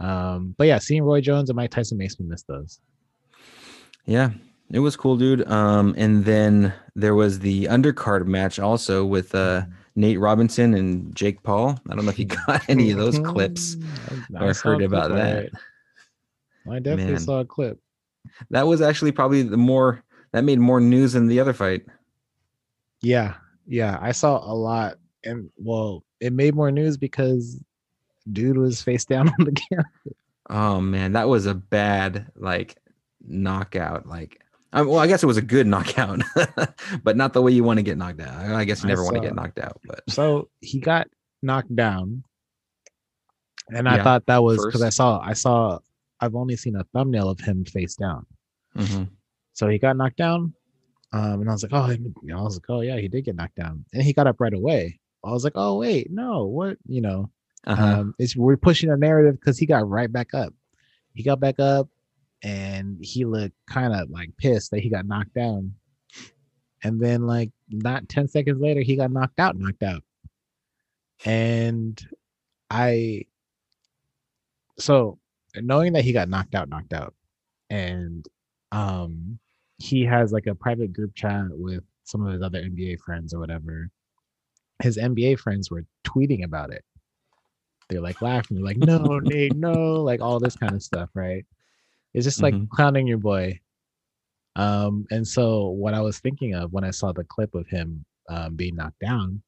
[0.00, 2.80] Um, but yeah, seeing Roy Jones and Mike Tyson makes me miss those.
[4.04, 4.32] Yeah,
[4.72, 5.48] it was cool, dude.
[5.50, 9.62] Um, and then there was the undercard match also with uh
[9.94, 11.80] Nate Robinson and Jake Paul.
[11.90, 13.76] I don't know if you got any of those clips.
[14.36, 15.50] I or heard about that.
[16.70, 17.20] I definitely Man.
[17.20, 17.80] saw a clip.
[18.50, 20.02] That was actually probably the more
[20.32, 21.86] that made more news than the other fight.
[23.02, 23.34] Yeah,
[23.66, 27.62] yeah, I saw a lot, and well, it made more news because
[28.32, 29.84] dude was face down on the camera.
[30.50, 32.76] Oh man, that was a bad like
[33.26, 34.06] knockout.
[34.06, 34.40] Like,
[34.76, 36.20] I, well, I guess it was a good knockout,
[37.02, 38.34] but not the way you want to get knocked out.
[38.54, 41.08] I guess you I never want to get knocked out, but So he got
[41.42, 42.24] knocked down,
[43.70, 45.78] and I Yeah, thought that was because I saw I saw
[46.20, 48.26] I've only seen a thumbnail of him face down.
[48.76, 49.08] Mhm.
[49.54, 50.52] So he got knocked down,
[51.12, 53.24] um, and I was like, oh, you know, I was like, oh yeah, he did
[53.24, 55.00] get knocked down, and he got up right away.
[55.24, 57.30] I was like, oh wait, no, what, you know,
[57.66, 57.82] uh-huh.
[57.82, 60.52] um, it's we're pushing a narrative because he got right back up.
[61.14, 61.88] He got back up,
[62.42, 65.74] and he looked kind of like pissed that he got knocked down.
[66.82, 70.02] And then, like, not ten seconds later, he got knocked out, knocked out.
[71.24, 72.00] And
[72.70, 73.24] I,
[74.78, 75.18] so
[75.56, 77.14] knowing that he got knocked out, knocked out,
[77.70, 78.26] and
[78.72, 79.38] um
[79.78, 83.38] he has like a private group chat with some of his other NBA friends or
[83.38, 83.88] whatever.
[84.82, 86.84] His NBA friends were tweeting about it.
[87.88, 91.44] They're like laughing, they're like, no, Nate, no, like all this kind of stuff, right?
[92.16, 92.70] It's just like Mhm.
[92.70, 93.60] clowning your boy.
[94.56, 98.04] Um, and so what I was thinking of when I saw the clip of him
[98.30, 99.42] um, being knocked down,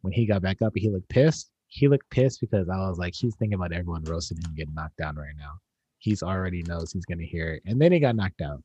[0.00, 1.50] when he got back up, he looked pissed.
[1.68, 4.96] He looked pissed because I was like, he's thinking about everyone roasting him getting knocked
[4.96, 5.58] down right now.
[5.98, 8.64] He's already knows he's gonna hear it, and then he got knocked out.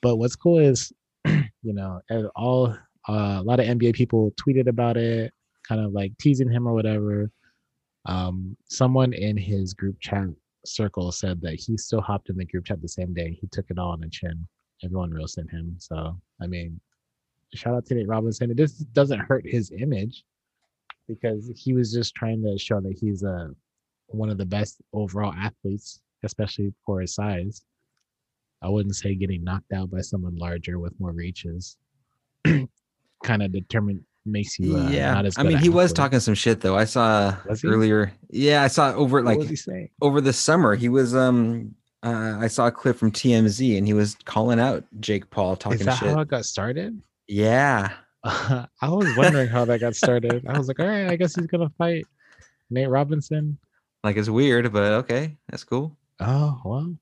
[0.00, 0.92] But what's cool is,
[1.26, 2.00] you know,
[2.36, 2.76] all
[3.08, 5.32] uh, a lot of NBA people tweeted about it,
[5.66, 7.30] kind of like teasing him or whatever.
[8.06, 10.28] Um, someone in his group chat
[10.66, 13.36] circle said that he still hopped in the group chat the same day.
[13.40, 14.46] He took it all on the chin.
[14.82, 15.76] Everyone roasted him.
[15.78, 16.80] So I mean,
[17.54, 18.50] shout out to Nate Robinson.
[18.50, 20.24] It just doesn't hurt his image
[21.08, 23.50] because he was just trying to show that he's a
[24.08, 27.62] one of the best overall athletes, especially for his size.
[28.62, 31.76] I wouldn't say getting knocked out by someone larger with more reaches
[32.44, 36.34] kind of determine makes you uh, yeah, not as I mean, he was talking some
[36.34, 36.76] shit though.
[36.76, 38.12] I saw earlier.
[38.30, 39.90] Yeah, I saw over like was he saying?
[40.00, 40.74] over the summer.
[40.74, 41.74] He was um.
[42.02, 45.80] Uh, I saw a clip from TMZ and he was calling out Jake Paul, talking
[45.80, 46.10] Is that shit.
[46.10, 47.00] how it got started?
[47.28, 47.92] yeah,
[48.24, 50.44] I was wondering how that got started.
[50.46, 52.06] I was like, all right, I guess he's gonna fight
[52.68, 53.56] Nate Robinson.
[54.02, 55.96] like it's weird, but okay, that's cool.
[56.20, 56.94] Oh well,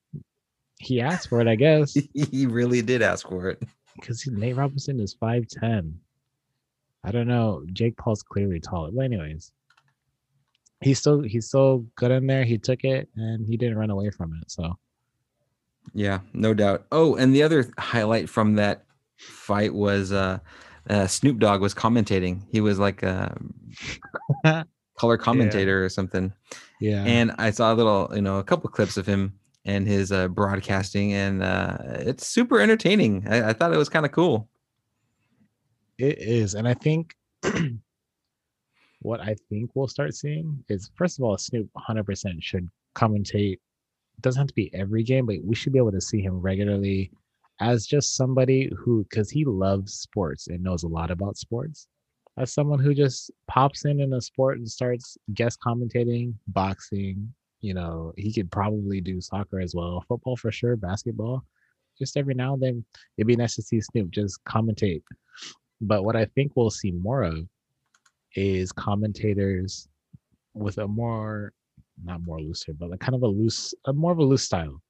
[0.78, 3.60] he asked for it, I guess, he really did ask for it.
[3.96, 5.98] because Nate Robinson is five ten.
[7.04, 7.64] I don't know.
[7.72, 8.90] Jake Paul's clearly taller.
[8.92, 9.52] But anyways,
[10.82, 12.44] he's still he's still good in there.
[12.44, 14.50] He took it and he didn't run away from it.
[14.50, 14.78] So
[15.94, 16.86] Yeah, no doubt.
[16.92, 18.84] Oh, and the other highlight from that
[19.16, 20.38] fight was uh,
[20.88, 22.42] uh Snoop Dogg was commentating.
[22.50, 23.36] He was like a
[24.98, 26.32] color commentator or something.
[26.80, 30.10] yeah, And I saw a little, you know, a couple clips of him and his
[30.10, 33.26] uh, broadcasting, and uh, it's super entertaining.
[33.28, 34.48] I, I thought it was kind of cool.
[35.98, 37.14] It is, and I think
[39.00, 43.54] what I think we'll start seeing is first of all, Snoop 100% should commentate.
[43.54, 43.60] It
[44.20, 47.10] Doesn't have to be every game, but we should be able to see him regularly
[47.60, 51.86] as just somebody who, because he loves sports and knows a lot about sports,
[52.38, 57.32] as someone who just pops in in a sport and starts guest commentating, boxing.
[57.60, 61.44] You know, he could probably do soccer as well, football for sure, basketball.
[61.98, 62.84] Just every now and then,
[63.16, 65.02] it'd be nice to see Snoop just commentate
[65.82, 67.48] but what I think we'll see more of
[68.36, 69.88] is commentators
[70.54, 71.52] with a more,
[72.04, 74.82] not more looser, but like kind of a loose, a more of a loose style.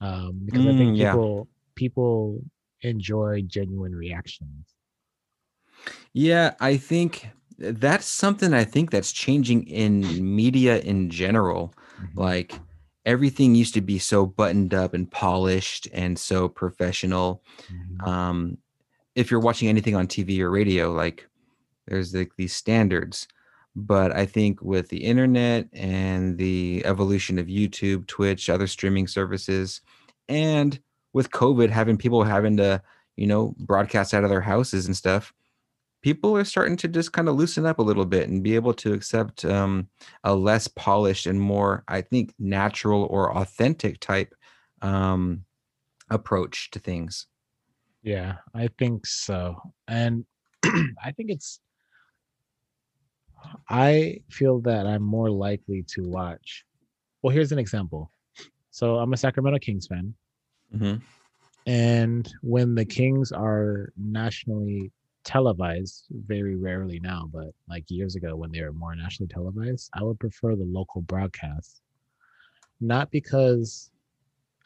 [0.00, 1.12] Um, because I think Mm, yeah.
[1.12, 2.42] people people
[2.82, 4.74] enjoy genuine reactions.
[6.12, 7.28] Yeah, I think
[7.58, 11.74] that's something I think that's changing in media in general.
[12.14, 12.58] Like
[13.04, 17.42] everything used to be so buttoned up and polished and so professional.
[17.70, 18.08] Mhm.
[18.08, 18.58] um
[19.14, 21.28] if you're watching anything on TV or radio, like
[21.86, 23.26] there's like these standards.
[23.76, 29.80] But I think with the internet and the evolution of YouTube, Twitch, other streaming services,
[30.28, 30.78] and
[31.12, 32.82] with COVID having people having to,
[33.16, 35.32] you know, broadcast out of their houses and stuff,
[36.02, 38.74] people are starting to just kind of loosen up a little bit and be able
[38.74, 39.88] to accept um,
[40.24, 44.34] a less polished and more, I think, natural or authentic type
[44.82, 45.44] um,
[46.08, 47.26] approach to things.
[48.02, 49.56] Yeah, I think so.
[49.88, 50.24] And
[50.64, 51.60] I think it's
[53.68, 56.64] I feel that I'm more likely to watch.
[57.22, 58.10] Well, here's an example.
[58.70, 60.14] So I'm a Sacramento Kings fan,
[60.76, 60.96] hmm
[61.66, 64.90] and when the Kings are nationally
[65.24, 70.02] televised, very rarely now, but like years ago when they were more nationally televised, I
[70.02, 71.82] would prefer the local broadcast.
[72.80, 73.89] Not because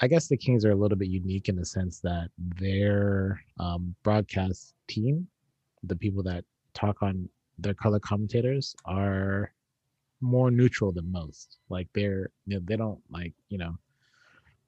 [0.04, 3.94] I guess the Kings are a little bit unique in the sense that their um,
[4.02, 5.26] broadcast team,
[5.82, 7.26] the people that talk on
[7.58, 9.50] their color commentators, are
[10.20, 11.56] more neutral than most.
[11.70, 13.78] Like they're you know, they don't like you know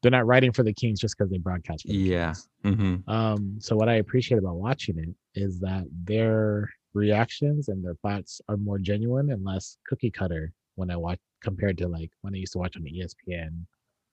[0.01, 1.85] they're not writing for the Kings just because they broadcast.
[1.85, 2.33] Yeah.
[2.63, 2.79] Kings.
[2.79, 7.97] hmm Um, so what I appreciate about watching it is that their reactions and their
[7.97, 12.35] thoughts are more genuine and less cookie cutter when I watch compared to like when
[12.35, 13.67] I used to watch on ESPN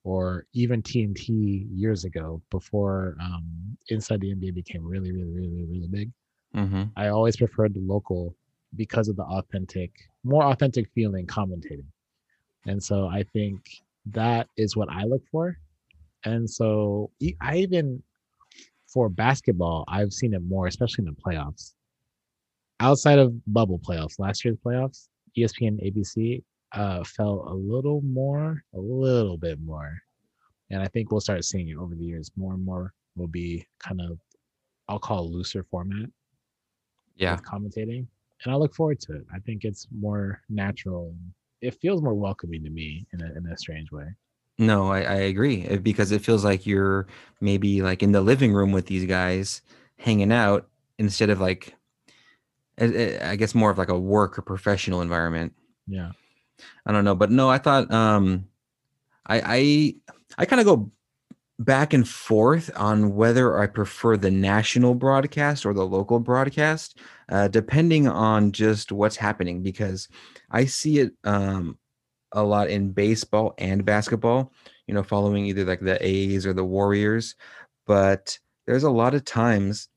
[0.03, 5.87] or even TNT years ago before um, Inside the NBA became really, really, really, really,
[5.87, 6.11] big.
[6.53, 8.35] hmm I always preferred the local
[8.75, 9.91] because of the authentic,
[10.23, 11.85] more authentic feeling commentating.
[12.65, 13.59] And so I think
[14.07, 15.57] that is what I look for.
[16.23, 17.11] And so
[17.41, 18.01] I even
[18.87, 21.73] for basketball, I've seen it more, especially in the playoffs.
[22.79, 28.79] Outside of bubble playoffs, last year's playoffs, ESPN, ABC uh, felt a little more, a
[28.79, 29.97] little bit more
[30.73, 32.31] and I think we'll start seeing it over the years.
[32.35, 34.19] More and more will be kind of,
[34.89, 36.09] I'll call it looser format.
[37.15, 37.37] Yeah.
[37.37, 38.07] commentating,
[38.43, 39.25] and I look forward to it.
[39.33, 41.15] I think it's more natural
[41.61, 44.07] it feels more welcoming to me in a in a strange way.
[44.57, 47.07] No, I, I agree uh, because it feels like you're
[47.39, 49.61] maybe like in the living room with these guys
[49.97, 51.75] hanging out instead of like,
[52.79, 55.53] I guess more of like a work or professional environment.
[55.87, 56.11] Yeah.
[56.85, 58.45] I don't know, but no, I thought um,
[59.25, 59.95] I I
[60.37, 60.91] I kind of go
[61.59, 66.97] back and forth on whether I prefer the national broadcast or the local broadcast,
[67.29, 69.61] uh, depending on just what's happening.
[69.61, 70.09] Because
[70.51, 71.77] I see it um,
[72.31, 74.51] a lot in baseball and basketball.
[74.87, 77.35] You know, following either like the A's or the Warriors,
[77.87, 79.87] but there's a lot of times.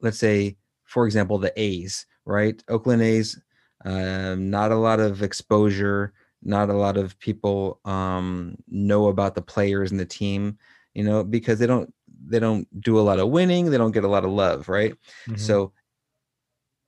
[0.00, 2.62] Let's say, for example, the A's, right?
[2.68, 3.40] Oakland A's,
[3.84, 9.42] um, not a lot of exposure not a lot of people um, know about the
[9.42, 10.58] players and the team
[10.94, 11.92] you know because they don't
[12.26, 14.94] they don't do a lot of winning they don't get a lot of love right?
[15.26, 15.36] Mm-hmm.
[15.36, 15.72] so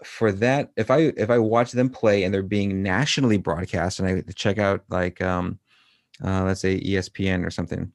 [0.04, 4.06] for that if i if i watch them play and they're being nationally broadcast and
[4.06, 5.58] i check out like um
[6.22, 7.90] uh, let's say espn or something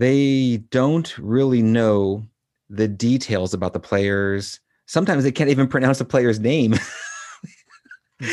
[0.00, 2.26] they don't really know
[2.70, 4.60] the details about the players.
[4.86, 6.74] Sometimes they can't even pronounce the player's name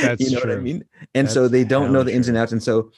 [0.01, 0.51] That's you know true.
[0.51, 0.83] what I mean?
[1.15, 2.51] And That's so they don't know the ins and outs.
[2.51, 2.91] And so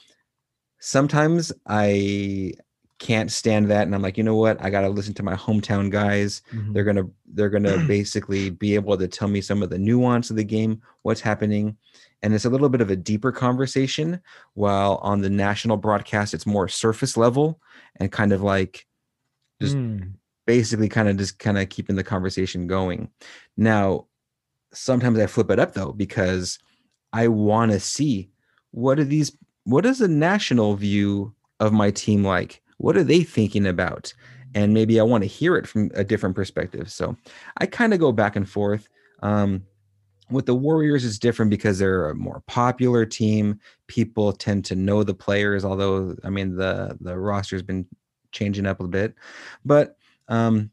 [0.80, 2.54] sometimes I
[3.00, 3.84] can't stand that.
[3.84, 4.62] And I'm like, you know what?
[4.62, 6.42] I gotta listen to my hometown guys.
[6.52, 6.74] Mhm.
[6.74, 10.36] They're gonna they're gonna basically be able to tell me some of the nuance of
[10.36, 11.78] the game, what's happening.
[12.22, 14.20] And it's a little bit of a deeper conversation,
[14.54, 17.62] while on the national broadcast, it's more surface level
[17.98, 18.86] and kind of like
[19.62, 20.14] just Mm.
[20.46, 23.10] basically kind of just kind of keeping the conversation going.
[23.56, 24.08] Now,
[24.74, 26.60] sometimes I flip it up though, because
[27.14, 28.30] I want to see
[28.72, 32.62] what are these what is the national view of my team like?
[32.78, 34.14] What are they thinking about?
[34.56, 36.92] And maybe I want to hear it from a different perspective.
[36.92, 37.16] So
[37.58, 38.88] I kind of go back and forth.
[39.22, 39.64] Um,
[40.32, 43.60] with the Warriors, it's different because they're a more popular team.
[43.88, 47.86] People tend to know the players, although I mean the the roster's been
[48.32, 49.16] changing up a bit.
[49.66, 50.72] But um,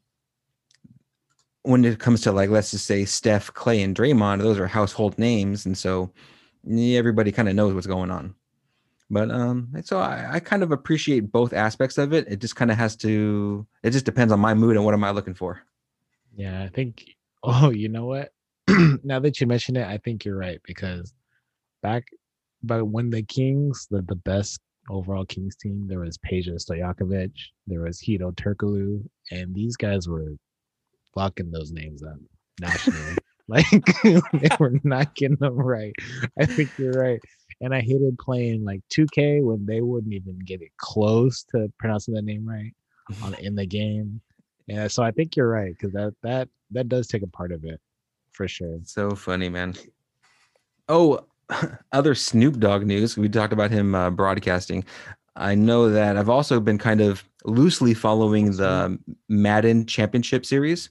[1.67, 5.19] when it comes to like let's just say Steph, Clay, and Draymond, those are household
[5.19, 6.11] names, and so
[6.65, 8.33] everybody kind of knows what's going on.
[9.09, 12.27] But um, so I, I kind of appreciate both aspects of it.
[12.29, 13.67] It just kind of has to.
[13.83, 15.61] It just depends on my mood and what am I looking for.
[16.35, 17.03] Yeah, I think.
[17.43, 18.31] Oh, you know what?
[19.03, 21.13] now that you mention it, I think you're right because
[21.83, 22.03] back,
[22.63, 27.31] but when the Kings, the the best overall Kings team, there was Peja Stojakovic,
[27.67, 30.33] there was Hedo Turkoglu, and these guys were
[31.15, 32.17] locking those names up
[32.59, 33.17] nationally.
[33.47, 33.65] like
[34.03, 35.93] they were not getting them right.
[36.39, 37.19] I think you're right.
[37.61, 42.13] And I hated playing like 2K when they wouldn't even get it close to pronouncing
[42.13, 42.73] the name right
[43.23, 44.21] on in the game.
[44.67, 47.63] Yeah, so I think you're right because that that that does take a part of
[47.63, 47.79] it
[48.33, 48.79] for sure.
[48.83, 49.75] So funny, man.
[50.89, 51.25] Oh,
[51.91, 53.17] other Snoop Dogg news.
[53.17, 54.83] We talked about him uh, broadcasting.
[55.35, 60.89] I know that I've also been kind of loosely following the Madden Championship Series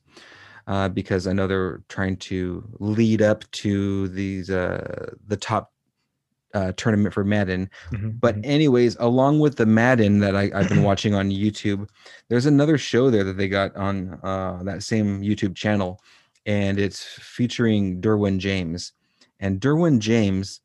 [0.66, 5.72] uh, because I know they're trying to lead up to these uh, the top
[6.54, 7.70] uh, tournament for Madden.
[7.92, 11.88] Mm-hmm, But anyways, along with the Madden that I, I've been watching on YouTube,
[12.28, 16.00] there's another show there that they got on uh, that same YouTube channel,
[16.46, 18.92] and it's featuring Derwin James.
[19.38, 20.62] And Derwin James,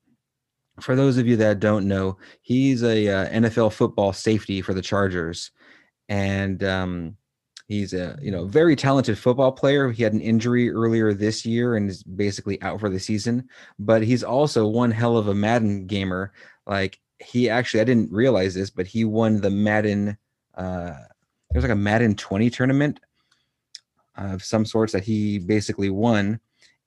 [0.80, 4.82] for those of you that don't know, he's a uh, NFL football safety for the
[4.82, 5.52] Chargers,
[6.12, 7.15] and um,
[7.69, 9.89] he's a you know very talented football player.
[9.91, 13.47] He had an injury earlier this year and is basically out for the season.
[13.80, 16.34] But he's also one hell of a Madden gamer.
[16.67, 20.17] Like he actually, I didn't realize this, but he won the Madden.
[20.54, 20.95] Uh,
[21.52, 23.00] there's like a Madden 20 tournament
[24.17, 26.39] of some sorts that he basically won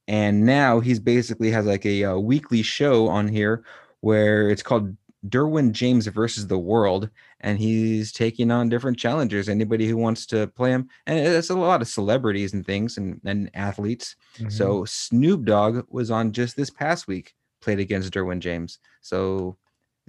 [0.07, 3.65] and now he's basically has like a, a, weekly show on here
[4.01, 4.95] where it's called
[5.29, 7.09] Derwin James versus the world,
[7.41, 9.49] and he's taking on different challengers.
[9.49, 13.21] Anybody who wants to play him, and it's a lot of celebrities and things and,
[13.25, 14.17] and athletes.
[14.37, 14.51] Mm-hmm.
[14.51, 18.79] So Snoop Dogg was on just this past week, played against Derwin James.
[19.01, 19.57] So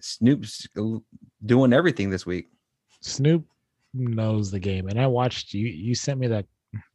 [0.01, 0.67] Snoop's
[1.45, 2.49] doing everything this week.
[3.01, 3.45] Snoop
[3.93, 5.67] knows the game, and I watched you.
[5.67, 6.45] You sent me that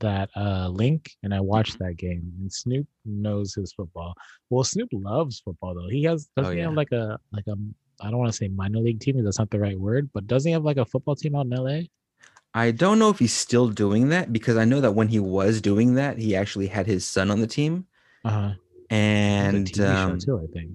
[0.00, 4.14] that uh link and I watched that game and Snoop knows his football.
[4.50, 5.88] Well, Snoop loves football though.
[5.88, 7.54] He has doesn't Oh, he have like a like a
[8.01, 10.26] I don't want to say minor league team, because that's not the right word, but
[10.26, 11.80] doesn't he have like a football team out in LA?
[12.53, 15.61] I don't know if he's still doing that because I know that when he was
[15.61, 17.86] doing that, he actually had his son on the team.
[18.24, 18.53] Uh-huh.
[18.90, 20.72] And TV um, show too, I think.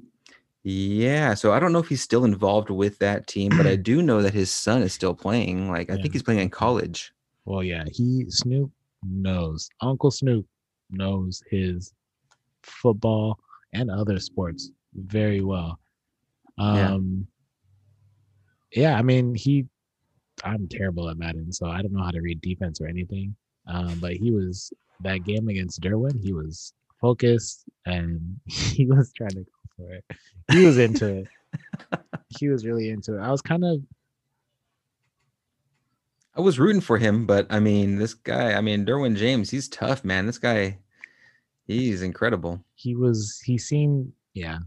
[0.63, 4.01] Yeah, so I don't know if he's still involved with that team, but I do
[4.01, 5.69] know that his son is still playing.
[5.69, 6.01] Like I Yeah.
[6.01, 7.13] think he's playing in college.
[7.45, 8.71] Well, yeah, he Snoop
[9.03, 9.69] knows.
[9.81, 10.45] Uncle Snoop
[10.89, 11.93] knows his
[12.63, 13.37] football
[13.73, 15.79] and other sports very well.
[16.57, 16.93] Yeah.
[16.93, 17.27] Um
[18.71, 19.65] yeah, I mean, he
[20.43, 23.35] I'm terrible at Madden, so I don't know how to read defense or anything.
[23.67, 29.29] Um, but he was that game against Derwin, he was focused and he was trying
[29.31, 30.03] to go for it.
[30.51, 31.27] He was into it.
[32.37, 33.21] He was really into it.
[33.21, 33.79] I was kind of
[36.35, 39.69] I was rooting for him, but I mean, this guy, I mean, Derwin James, he's
[39.69, 40.25] tough, man.
[40.25, 40.79] This guy,
[41.65, 42.65] he's incredible.
[42.73, 44.57] he was he seemed yeah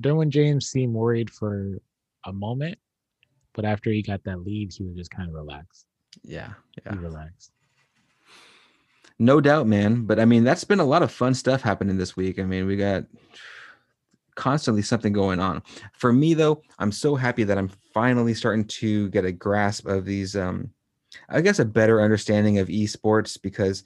[0.00, 1.78] derwin james seemed worried for
[2.26, 2.78] a moment
[3.54, 5.86] but after he got that lead he was just kind of relaxed
[6.84, 7.52] Yeah, he relaxed
[9.18, 10.06] No doubt, man.
[10.06, 12.38] But I mean, that's been a lot of fun stuff happening this week.
[12.38, 13.04] I mean, we got
[14.34, 15.62] constantly something going on.
[15.92, 20.06] For me, though, I'm so happy that I'm finally starting to get a grasp of
[20.06, 20.70] these, um,
[21.28, 23.84] I guess, a better understanding of esports because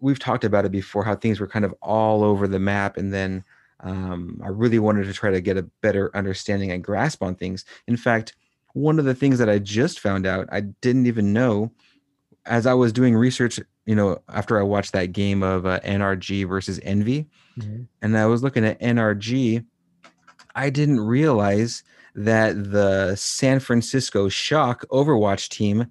[0.00, 2.98] we've talked about it before how things were kind of all over the map.
[2.98, 3.42] And then
[3.82, 7.64] um, I really wanted to try to get a better understanding and grasp on things.
[7.86, 8.34] In fact,
[8.74, 11.72] one of the things that I just found out, I didn't even know
[12.46, 16.48] as I was doing research, you know, after I watched that game of uh, NRG
[16.48, 17.26] versus Envy,
[18.00, 19.64] and I was looking at NRG,
[20.54, 21.82] I didn't realize
[22.14, 25.86] that the San Francisco Shock Overwatch team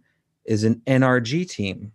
[0.46, 1.92] is an NRG team.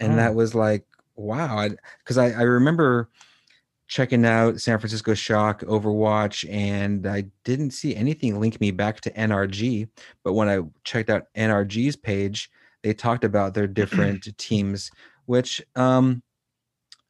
[0.00, 0.16] And Oh.
[0.16, 1.68] that was like, wow.
[2.00, 3.08] Because I, I remember
[3.88, 9.10] checking out San Francisco Shock Overwatch, and I didn't see anything link me back to
[9.10, 9.88] NRG.
[10.22, 12.50] But when I checked out NRG's page,
[12.82, 14.90] they talked about their different teams,
[15.26, 16.22] which um,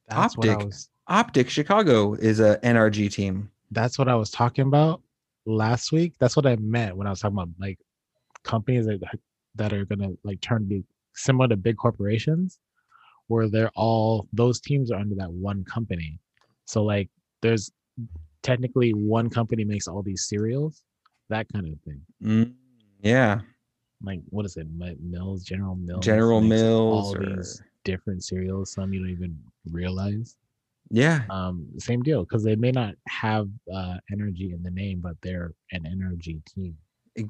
[0.09, 0.59] that's Optic.
[0.59, 3.51] was Optic Chicago is a NRG team.
[3.71, 5.03] that's what i was talking about
[5.45, 7.79] last week that's what i meant when i was talking about like
[8.43, 8.99] companies that
[9.55, 10.83] that are gonna like turn be
[11.15, 12.59] similar to big corporations
[13.27, 16.19] where they're all those teams are under that one company
[16.69, 17.09] so like
[17.43, 17.71] there's
[18.43, 20.83] technically one company makes all these cereals
[21.29, 22.55] that kind of thing Mm,
[23.01, 23.41] yeah,
[24.03, 24.67] like what is it
[25.01, 29.39] mills general mills General Mills all or these different cereals some you don't even
[29.71, 30.37] realize
[30.91, 35.17] yeah, um same deal because they may not have uh NRG in the name but
[35.23, 36.77] they're an NRG team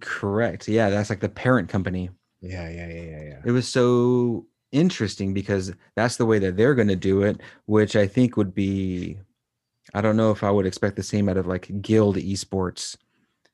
[0.01, 0.69] correct.
[0.69, 2.11] Yeah, that's like the parent company.
[2.41, 6.75] yeah yeah yeah yeah yeah It was so interesting because that's the way that they're
[6.75, 9.19] going to do it, which I think would be.
[9.95, 12.97] I don't know if I would expect the same out of like Guild Esports.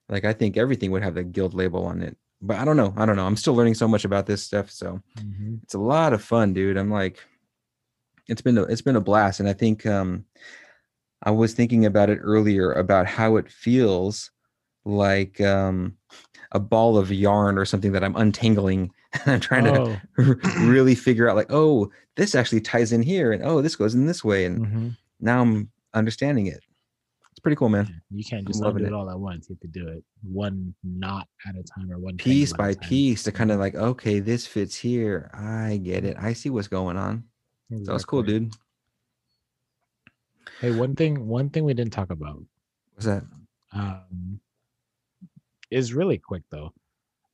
[0.08, 2.92] Like I think everything would have the Guild label on it, but I don't know.
[2.96, 3.26] I don't know.
[3.26, 5.62] I'm still learning so much about this stuff, so Mhm.
[5.62, 6.76] it's a lot of fun, dude.
[6.76, 7.20] I'm like,
[8.28, 10.24] it's been a, it's been a blast, and I think um,
[11.22, 14.30] I was thinking about it earlier about how it feels
[14.84, 15.96] like um,
[16.52, 20.94] a ball of yarn or something that I'm untangling, and I'm trying oh, to really
[20.94, 24.24] figure out like, oh, this actually ties in here, and oh, this goes in this
[24.24, 24.96] way, and mhm.
[25.20, 26.60] now I'm understanding it.
[27.30, 27.86] It's pretty cool, man.
[27.88, 28.92] Yeah, you can't just undo it it.
[28.92, 32.16] all at once you have to do it one knot at a time or one
[32.16, 35.30] Piece by piece to kind of like, okay, this fits here.
[35.34, 36.16] I get it.
[36.18, 37.24] I see what's going on.
[37.84, 38.54] So that's cool, dude.
[40.60, 42.40] hey one thing one thing we didn't talk about
[42.94, 43.24] What's that?
[43.72, 44.38] um
[45.70, 46.72] is really quick though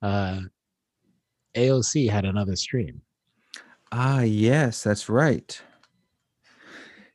[0.01, 0.41] uh
[1.55, 3.03] aoc had another stream
[3.93, 5.61] Ah, yes, that's right.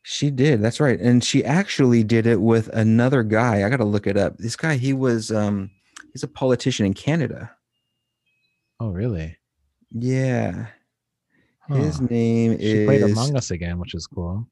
[0.07, 0.61] She did.
[0.61, 0.99] That's right.
[0.99, 3.65] And she actually did it with another guy.
[3.65, 4.37] I got to look it up.
[4.37, 5.71] This guy, he was um
[6.13, 7.51] he's a politician in Canada.
[8.79, 9.37] oh really
[9.91, 10.67] Yeah.
[11.69, 12.07] His Huh.
[12.11, 14.47] name she is played among us again which is cool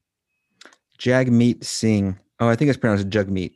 [0.98, 2.18] Jagmeet Singh.
[2.40, 3.52] Oh, I think it's pronounced Jugmeet.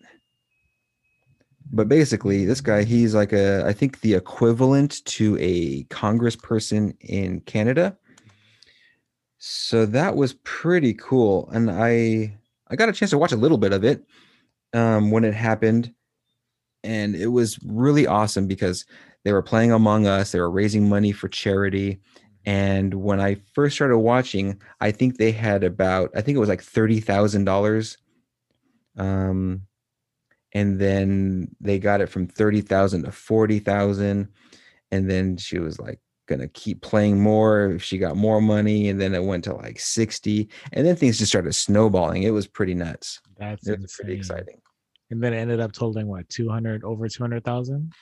[1.70, 7.40] But basically, this guy, he's like a, I think the equivalent to a congressperson in
[7.40, 7.96] Canada.
[9.38, 11.48] So that was pretty cool.
[11.52, 12.36] And I,
[12.68, 14.04] I got a chance to watch a little bit of it
[14.74, 15.92] um, when it happened.
[16.84, 18.84] And it was really awesome because
[19.24, 22.00] they were playing Among Us, they were raising money for charity.
[22.44, 26.48] And when I first started watching, I think they had about, I think it was
[26.48, 27.96] like $30,000.
[28.96, 29.62] Um,
[30.54, 34.28] and then they got it from 30,000 to 40,000.
[34.90, 38.88] And then she was like, gonna keep playing more if she got more money.
[38.88, 40.48] And then it went to like 60.
[40.72, 42.22] And then things just started snowballing.
[42.22, 43.20] It was pretty nuts.
[43.38, 44.60] that's It was pretty exciting.
[45.10, 47.92] and then it ended up totaling what 200 over 200000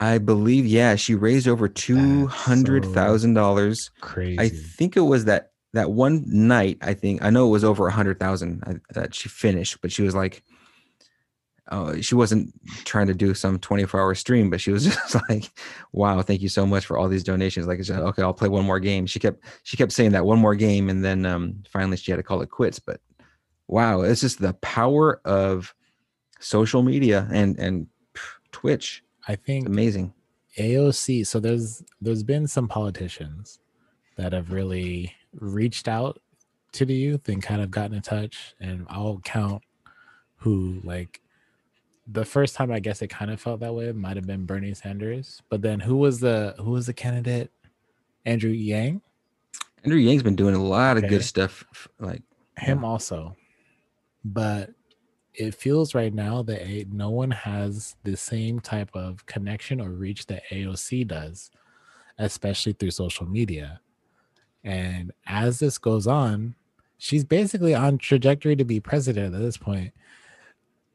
[0.00, 3.90] I believe, yeah, she raised over two hundred thousand dollars.
[4.00, 6.78] crazy I think it was that that one night.
[6.82, 10.02] I think I know it was over a hundred thousand that she finished, but she
[10.02, 10.42] was like,
[11.72, 12.52] oh, she wasn't
[12.84, 15.50] trying to do some 24 hour stream, but she was just like,
[15.92, 17.66] wow, thank you so much for all these donations.
[17.66, 19.06] Like, said, okay, I'll play one more game.
[19.06, 20.90] She kept, she kept saying that one more game.
[20.90, 22.78] And then um, finally she had to call it quits.
[22.78, 23.00] But
[23.66, 25.74] wow, it's just the power of
[26.38, 27.86] social media and, and
[28.52, 29.02] Twitch.
[29.26, 30.12] I think It's amazing.
[30.58, 31.26] AOC.
[31.26, 33.58] So there's there's been some politicians
[34.16, 36.20] that have really reached out
[36.72, 38.54] to the youth and kind of gotten in touch.
[38.60, 39.62] And I'll count
[40.36, 41.22] who like
[42.06, 44.74] the first time I guess it kind of felt that way might have been Bernie
[44.74, 45.42] Sanders.
[45.48, 47.50] But then who was the who was the candidate?
[48.24, 49.02] Andrew Yang.
[49.84, 51.88] Andrew Yang's been doing a lot of good stuff.
[51.98, 52.22] Like,
[52.56, 53.36] Him also.
[54.24, 54.70] But
[55.34, 59.90] it feels right now that a, no one has the same type of connection or
[59.90, 61.50] reach that AOC does,
[62.18, 63.80] especially through social media.
[64.62, 66.54] And as this goes on,
[66.98, 69.92] she's basically on trajectory to be president at this point.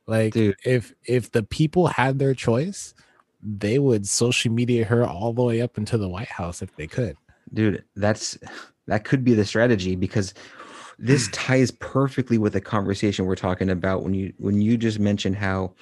[0.08, 0.56] Like Dude.
[0.66, 2.94] if if the people had their choice,
[3.42, 6.88] they would social media her all the way up into the White House if they
[6.88, 7.18] could.
[7.54, 8.38] dude that's
[8.88, 10.34] that could be the strategy because
[11.00, 15.36] this ties perfectly with the conversation we're talking about when you when you just mentioned
[15.36, 15.74] how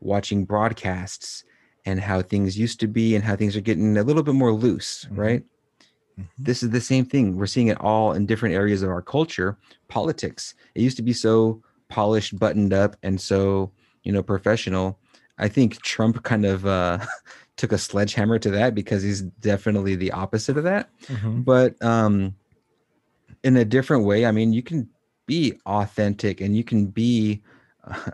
[0.00, 1.44] watching broadcasts
[1.84, 4.52] and how things used to be and how things are getting a little bit more
[4.52, 5.16] loose Mhm.
[5.18, 5.44] right
[6.18, 6.26] Mhm.
[6.38, 9.56] this is the same thing we're seeing it all in different areas of our culture
[9.88, 11.62] politics it used to be so
[11.92, 13.70] polished buttoned up and so
[14.04, 14.98] you know professional.
[15.38, 16.98] I think trump kind of uh
[17.56, 20.90] took a sledgehammer to that because he's definitely the opposite of that.
[21.44, 22.34] But um
[23.42, 24.88] in a different way i mean you can
[25.26, 27.42] be authentic and you can be
[27.84, 28.10] uh,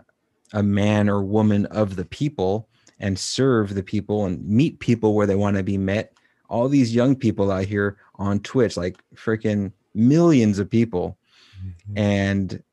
[0.53, 2.67] a man or woman of the people
[2.99, 6.13] and serve the people and meet people where they want to be met.
[6.49, 11.17] All these young people out here on twitch like freaking millions of people.
[11.59, 11.99] Mhm.
[11.99, 12.63] and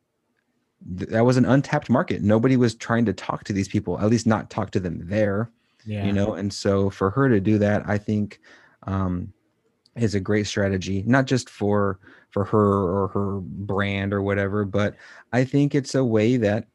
[0.99, 4.11] th- that was an untapped market nobody was trying to talk to these people at
[4.11, 5.51] least not talk to them there
[5.85, 6.05] yeah.
[6.05, 8.41] you know and so for her to do that i think
[8.85, 9.33] um
[9.97, 11.99] is a great strategy not just for
[12.31, 14.95] for her or her brand or whatever but
[15.33, 16.67] i think it's a way that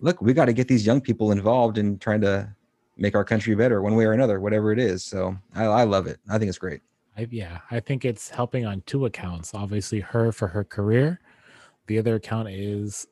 [0.00, 2.48] look we got to get these young people involved in trying to
[2.96, 6.06] make our country better one way or another whatever it is so i, I love
[6.06, 6.80] it i think it's great
[7.16, 9.54] I, yeah, I think it's helping on two accounts.
[9.54, 11.20] Obviously, her for her career.
[11.86, 13.06] The other account is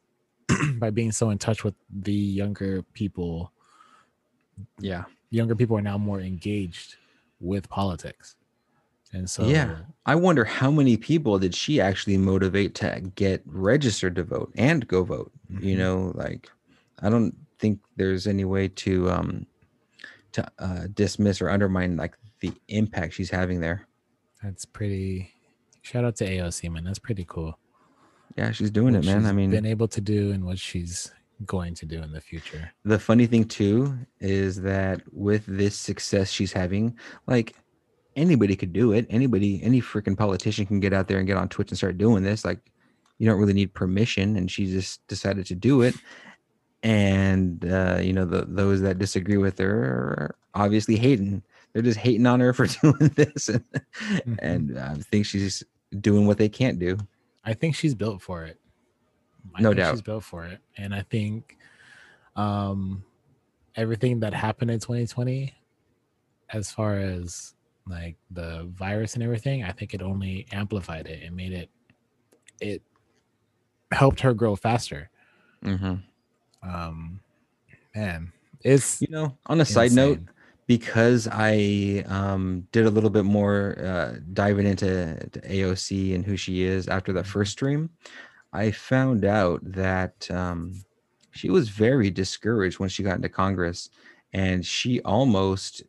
[0.78, 3.52] by being so in touch with the younger people.
[4.80, 6.96] yeah Younger people are now more engaged
[7.40, 8.36] with politics,
[9.12, 9.78] and so Yeah.
[10.06, 14.86] i wonder how many people did she actually motivate to get registered to vote and
[14.86, 15.78] go vote you Mhm.
[15.78, 16.50] know like
[17.00, 19.46] i don't think there's any way to um
[20.32, 23.86] to uh dismiss or undermine like the impact she's having there
[24.42, 25.30] that's pretty.
[25.82, 26.82] Shout out to AOC, man.
[26.82, 27.56] That's pretty cool.
[28.36, 29.26] Yeah she's doing it man.
[29.26, 31.12] i mean been able to do and what she's
[31.44, 32.72] going to do in the future.
[32.84, 37.54] the funny thing too is that with this success she's having like
[38.14, 39.06] anybody could do it.
[39.08, 42.22] Anybody any freaking politician can get out there and get on twitch and start doing
[42.22, 42.44] this.
[42.44, 42.58] Like
[43.18, 45.94] you don't really need permission and she just decided to do it.
[46.82, 51.42] And uh you know the those that disagree with her are obviously hating.
[51.72, 53.48] They're just hating on her for doing this.
[53.48, 53.60] And,
[54.26, 54.38] Mhm.
[54.40, 55.62] and i think she's
[56.00, 56.98] doing what they can't do
[57.44, 58.58] I think she's built for it.
[59.54, 59.92] I No think doubt.
[59.94, 61.56] she's built for it, and I think
[62.36, 63.04] um,
[63.74, 65.54] everything that happened in 2020,
[66.50, 67.54] as far as
[67.86, 71.70] like the virus and everything, I think it only amplified it and made it.
[72.60, 72.82] It
[73.90, 75.10] helped her grow faster.
[75.62, 75.94] hmm
[76.62, 77.20] Um,
[77.94, 80.28] man, it's you know on a side note insane.
[80.66, 86.36] Because I um, did a little bit more uh, diving into to AOC and who
[86.36, 87.90] she is after the first stream,
[88.52, 90.84] I found out that um,
[91.32, 93.90] she was very discouraged when she got into Congress,
[94.32, 95.82] and she almost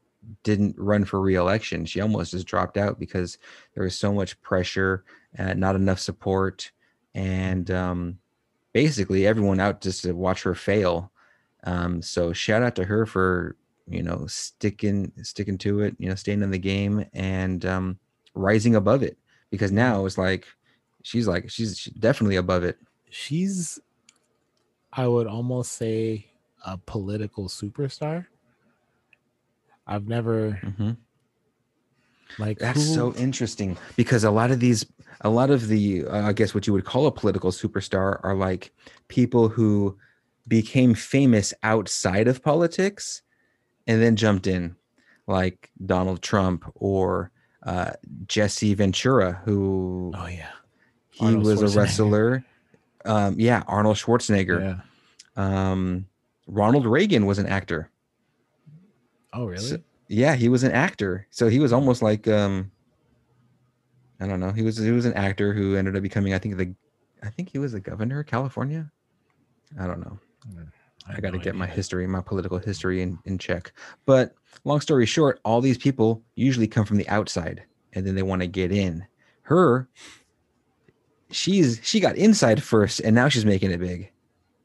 [0.44, 1.86] didn't run for reelection.
[1.86, 3.38] She almost just dropped out because
[3.76, 5.04] there was so much pressure,
[5.36, 6.72] and not enough support,
[7.14, 8.20] and um,
[8.72, 11.12] basically everyone out just to watch her fail.
[11.66, 13.56] Um, so shout out to her for
[13.88, 17.98] you know sticking sticking to it you know staying in the game and um
[18.34, 19.18] rising above it
[19.50, 20.48] because now it's like
[21.04, 22.78] she's like she's she's definitely above it
[23.10, 23.80] she's,
[24.92, 26.26] I would almost say,
[26.66, 28.26] a political superstar.
[29.86, 30.98] I've never Mhm.
[32.40, 34.86] like that's who- so interesting because a lot of these
[35.22, 38.34] a lot of the uh, i guess what you would call a political superstar are
[38.36, 38.72] like
[39.08, 39.96] people who
[40.48, 43.22] became famous outside of politics
[43.88, 44.76] and then jumped in
[45.28, 47.32] like donald trump or
[47.64, 47.92] uh,
[48.28, 50.50] jesse ventura who Oh yeah.
[51.12, 52.44] he Arnold was a wrestler
[53.06, 54.60] um yeah arnold schwarzenegger
[55.38, 55.72] Yeah.
[55.72, 56.06] um
[56.46, 57.90] Ronald Reagan was an actor.
[59.32, 59.64] Oh, really?
[59.64, 59.78] So-
[60.10, 61.26] Yeah, he was an actor.
[61.30, 62.70] So he was almost like um
[64.20, 64.52] I don't know.
[64.52, 66.74] He was he was an actor who ended up becoming I think the
[67.24, 68.92] I think he was the governor of California.
[69.80, 70.20] I don't know.
[71.08, 73.74] I, have got to no get my history, my political history in, in check.
[74.06, 74.34] But
[74.64, 78.42] long story short, all these people usually come from the outside and then they want
[78.42, 79.06] to get in.
[79.44, 79.90] Her,
[81.32, 84.12] she's she got inside first and now she's making it big.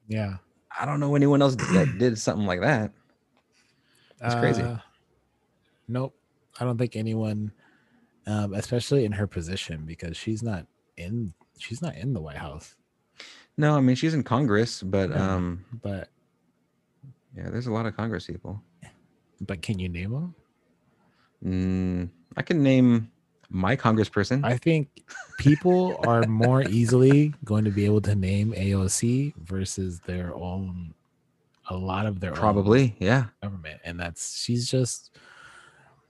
[0.06, 0.36] Yeah.
[0.78, 2.92] I don't know anyone else that did something like that.
[4.20, 4.62] That's crazy.
[4.62, 4.78] Uh,
[5.88, 6.14] Nope.
[6.60, 7.52] I don't think anyone,
[8.26, 10.66] um, especially in her position, because she's not
[10.96, 12.74] in she's not in the White House.
[13.56, 15.34] No, I mean she's in Congress, but Yeah.
[15.34, 16.08] um But
[17.38, 18.60] yeah, there's a lot of Congress people.
[19.40, 20.34] but can you name them?
[21.44, 23.10] Mm, I can name
[23.48, 24.44] my congressperson.
[24.44, 24.88] I think
[25.38, 30.94] people are more easily going to be able to name AOC versus their own
[31.70, 33.26] a lot of their own Probably, yeah.
[33.42, 33.80] government.
[33.84, 35.16] And that's she's just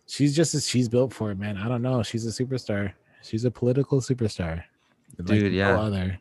[0.07, 1.57] she's just as she's built for it, man.
[1.59, 2.03] I don't know.
[2.03, 2.93] She's a superstar.
[3.22, 4.62] She's a political superstar.
[5.18, 5.79] Like Dude, no yeah.
[5.79, 6.18] other.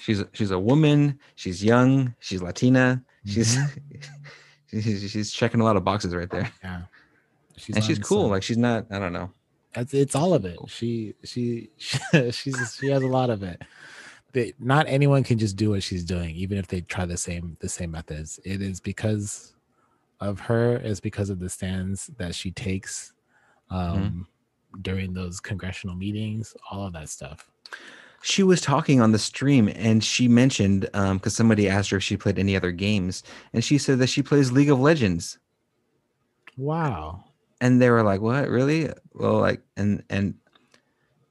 [0.00, 1.20] She's she's a woman.
[1.36, 2.14] She's young.
[2.18, 3.04] She's Latina.
[3.26, 3.34] Mm-hmm.
[3.34, 3.58] she's
[4.70, 6.82] she's she's checking a lot of boxes right there, Yeah.
[7.56, 8.22] She's and she's cool.
[8.24, 8.86] some- Like she's not.
[8.90, 9.30] I don't know.
[9.74, 10.58] It's, it's all of it.
[10.68, 11.70] She she
[12.30, 13.62] she's she has a lot of it.
[14.32, 17.56] They, not anyone can just do what she's doing, even if they try the same
[17.60, 18.38] the same methods.
[18.44, 19.54] It is because
[20.20, 20.76] of her.
[20.76, 23.12] It's because of the stands that she takes
[23.70, 24.26] um,
[24.82, 26.54] during those congressional meetings.
[26.70, 27.50] All of that stuff.
[28.22, 32.02] She was talking on the stream, and she mentioned um because somebody asked her if
[32.04, 35.38] she played any other games, and she said that she plays League of Legends.
[36.56, 37.24] Wow.
[37.60, 40.34] and they were like what really well like and and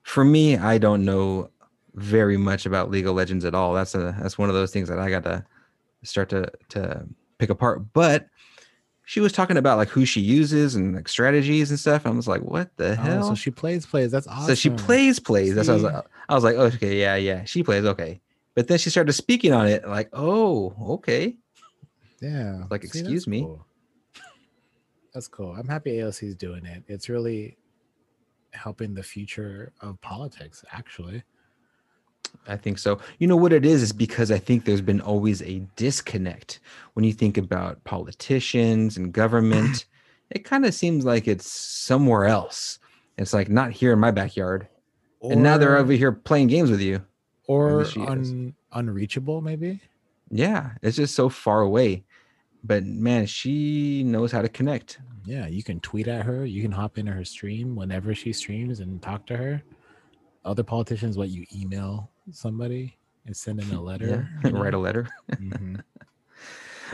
[0.03, 1.49] for me i don't know
[1.95, 4.87] very much about league of legends at all that's a that's one of those things
[4.89, 5.45] that i gotta
[6.03, 7.05] start to to
[7.39, 8.27] pick apart but
[9.09, 12.27] she was talking about like who she uses and like strategies and stuff i was
[12.27, 14.11] like what the Oh, hell so she plays plays.
[14.11, 14.47] That's awesome.
[14.47, 17.43] so she plays plays that's what I was like i was like okay yeah yeah
[17.45, 18.19] she plays okay
[18.53, 21.37] but then she started speaking on it like oh okay
[22.19, 22.63] Yeah.
[22.69, 23.41] Like, that's excuse me?
[23.43, 23.65] cool.
[25.13, 25.53] That's cool.
[25.57, 26.83] I'm happy AOC's doing it.
[26.87, 27.57] It's really
[28.51, 31.23] helping the future of politics, actually.
[32.47, 32.99] I think so.
[33.19, 36.59] You know what it is is because I think there's been always a disconnect
[36.93, 39.85] when you think about politicians and government.
[40.31, 42.79] it kind of seems like it's somewhere else.
[43.17, 44.67] It's like not here in my backyard.
[45.21, 47.03] and now they're over here playing games with you.
[47.47, 48.09] or least she is.
[48.09, 49.81] un, unreachable, maybe.
[50.29, 52.03] Yeah, it's just so far away.
[52.63, 54.99] But man, she knows how to connect.
[55.25, 56.45] Yeah, you can tweet at her.
[56.45, 59.63] You can hop into her stream whenever she streams and talk to her.
[60.45, 65.07] Other politicians, what you email somebody and send in a letter, Yeah, write a letter.
[65.31, 65.83] Mhm.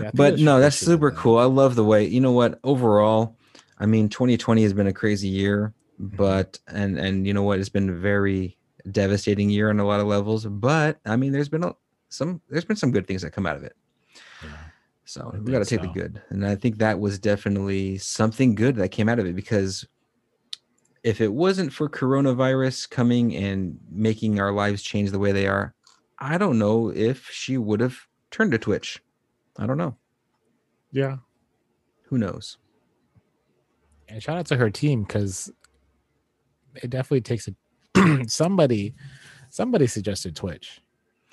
[0.02, 1.18] Yeah, but no, that's super that.
[1.18, 1.38] cool.
[1.38, 3.38] I love the way, you know what, overall,
[3.78, 6.16] I mean, 2020 has been a crazy year, Mm-hmm.
[6.16, 8.58] but, and, and you know what, it's been a very
[8.92, 11.76] devastating year on a lot of levels, but I mean, there's been a,
[12.10, 13.76] some, there's been some good things that come out of it.
[14.44, 14.50] Yeah.
[15.06, 16.20] So I we got to take the good.
[16.30, 19.86] And I think that was definitely something good that came out of it because
[21.04, 25.74] if it wasn't for coronavirus coming and making our lives change the way they are,
[26.20, 27.98] I don't know if she would have
[28.32, 29.02] turned to Twitch.
[29.58, 29.96] I don't know.
[30.92, 31.18] Yeah.
[32.08, 32.58] Who knows?
[34.08, 35.52] And shout out to her team because
[36.76, 38.94] it definitely takes a somebody
[39.50, 40.82] somebody suggested Twitch.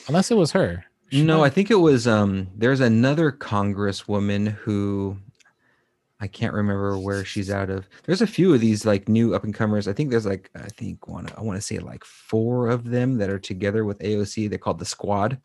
[0.09, 0.85] Unless it was her.
[1.11, 5.19] She no, might- I think it was um there's another congresswoman who
[6.21, 7.89] I can't remember where she's out of.
[8.05, 9.89] There's a few of these like new up and comers.
[9.89, 13.17] I think there's like I think one I want to say like four of them
[13.19, 14.51] that are together with AOC.
[14.51, 15.41] They're called the squad.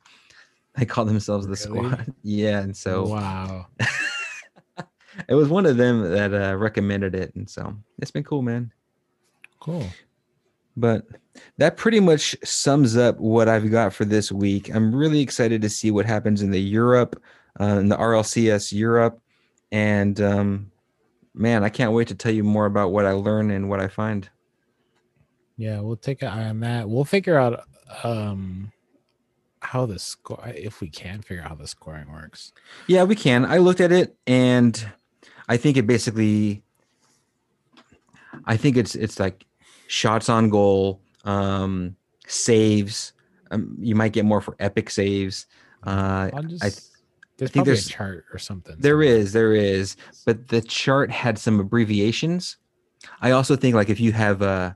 [0.78, 1.90] They call themselves the Really?
[1.90, 2.14] squad.
[2.24, 3.68] Yeah, and so wow.
[5.30, 8.72] it was one of them that uh, recommended it, and so it's been cool, man.
[9.62, 9.88] Cool.
[10.76, 11.06] But
[11.58, 14.70] that pretty much sums up what I've got for this week.
[14.76, 17.22] I'm really excited to see what happens in the Europe,
[17.62, 19.22] uh, in the RLCS Europe,
[19.76, 20.72] and um,
[21.34, 23.90] man, I can't wait to tell you more about what I learn and what I
[23.90, 24.30] find.
[25.58, 26.90] Yeah, we'll take an eye on that.
[26.90, 27.64] We'll figure out
[28.04, 28.72] um
[29.60, 32.54] how the score if we can figure out how the scoring works.
[32.88, 33.44] Yeah, we can.
[33.46, 34.92] I looked at it, and
[35.50, 36.64] I think it basically,
[38.46, 39.46] I think it's it's like
[39.88, 41.98] shots on goal, um,
[42.28, 43.12] saves.
[43.52, 45.48] Um, you might get more for epic saves.
[45.84, 46.95] Uh, just I-
[47.38, 48.76] there's probably there's- a chart or something.
[48.80, 49.08] There somewhere.
[49.08, 52.58] is, there is, but the chart had some abbreviations.
[53.22, 54.74] I also think like if you have uh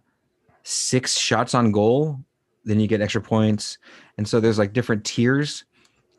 [0.63, 2.19] six shots on goal,
[2.65, 3.77] then you get extra points,
[4.17, 5.63] and so there's like different tiers.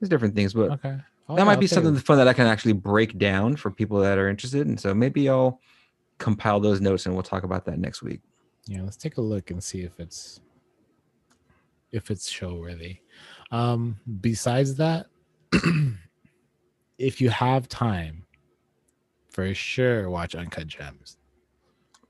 [0.01, 0.97] There's different things, but Okay.
[1.29, 4.01] Oh, that yeah, might be something fun that I can actually break down for people
[4.01, 4.67] that are interested.
[4.67, 5.61] And so maybe I'll
[6.19, 8.21] compile those notes and we'll talk about that next week.
[8.67, 10.41] Yeah, let's take a look and see if it's
[11.93, 12.99] if it's show worthy.
[13.53, 15.07] Um, besides that,
[17.01, 18.25] if you have time,
[19.31, 21.17] for sure watch Uncut Gems.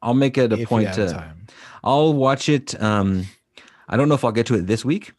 [0.02, 1.46] I'll make it a if point to time.
[1.84, 2.80] I'll watch it.
[2.82, 3.26] Um,
[3.88, 5.12] I don't know if I'll get to it this week,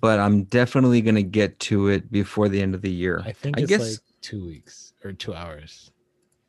[0.00, 3.22] but I'm definitely gonna get to it before the end of the year.
[3.24, 5.90] I think I it's guess- like two weeks or two hours.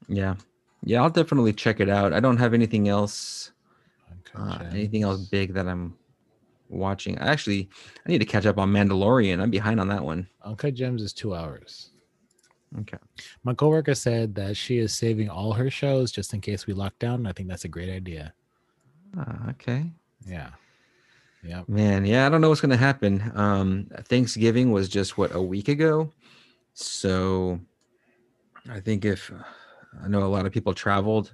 [0.07, 0.36] Yeah,
[0.84, 2.13] yeah, I'll definitely check it out.
[2.13, 3.51] I don't have anything else,
[4.36, 5.95] uh, anything else big that I'm
[6.67, 7.17] watching.
[7.20, 7.70] Actually,
[8.05, 9.39] I need to catch up on Mandalorian.
[9.41, 10.28] I'm behind on that one.
[10.43, 11.91] Uncut Gems is two hours.
[12.82, 12.97] Okay.
[13.43, 16.97] My coworker said that she is saving all her shows just in case we lock
[16.99, 17.26] down.
[17.26, 18.34] I think that's a great idea.
[19.17, 19.91] Uh, okay.
[20.26, 20.49] Yeah.
[21.43, 21.63] Yeah.
[21.67, 23.32] Man, yeah, I don't know what's gonna happen.
[23.34, 26.11] Um, Thanksgiving was just what a week ago,
[26.74, 27.59] so
[28.70, 29.32] I think if
[30.03, 31.34] I know a lot of people traveled,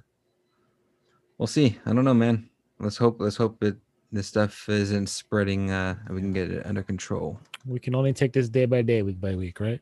[1.38, 1.78] we'll see.
[1.84, 2.48] I don't know, man.
[2.78, 3.16] Let's hope.
[3.20, 3.76] Let's hope it
[4.12, 5.70] this stuff isn't spreading.
[5.70, 7.38] Uh, and we can get it under control.
[7.66, 9.80] We can only take this day by day, week by week, right?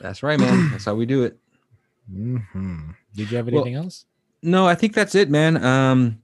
[0.00, 0.70] That's right, man.
[0.70, 1.38] That's how we do it.
[2.10, 2.36] hmm
[3.14, 4.04] Did you have Well- anything else?
[4.42, 5.62] No, I think that's it, man.
[5.64, 6.18] Um,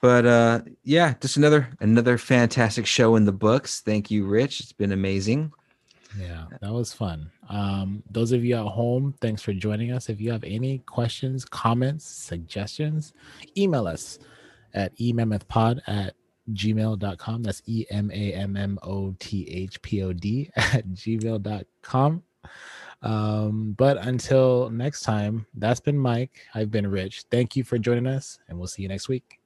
[0.00, 3.80] but uh, yeah, just another another fantastic show in the books.
[3.80, 4.60] Thank you, Rich.
[4.60, 5.52] It's been amazing.
[6.18, 7.30] Yeah, that was fun.
[7.48, 10.08] Um, those of you at home, thanks for joining us.
[10.08, 13.12] If you have any questions, comments, suggestions,
[13.56, 14.18] email us
[14.74, 16.14] at emammothpod at
[16.52, 17.42] gmail.com.
[17.44, 22.22] That's E M A M M O T H P O D at gmail.com.
[23.02, 26.46] Um, but until next time, that's been Mike.
[26.54, 27.24] I've been Rich.
[27.30, 29.41] Thank you for joining us, and we'll see you next week.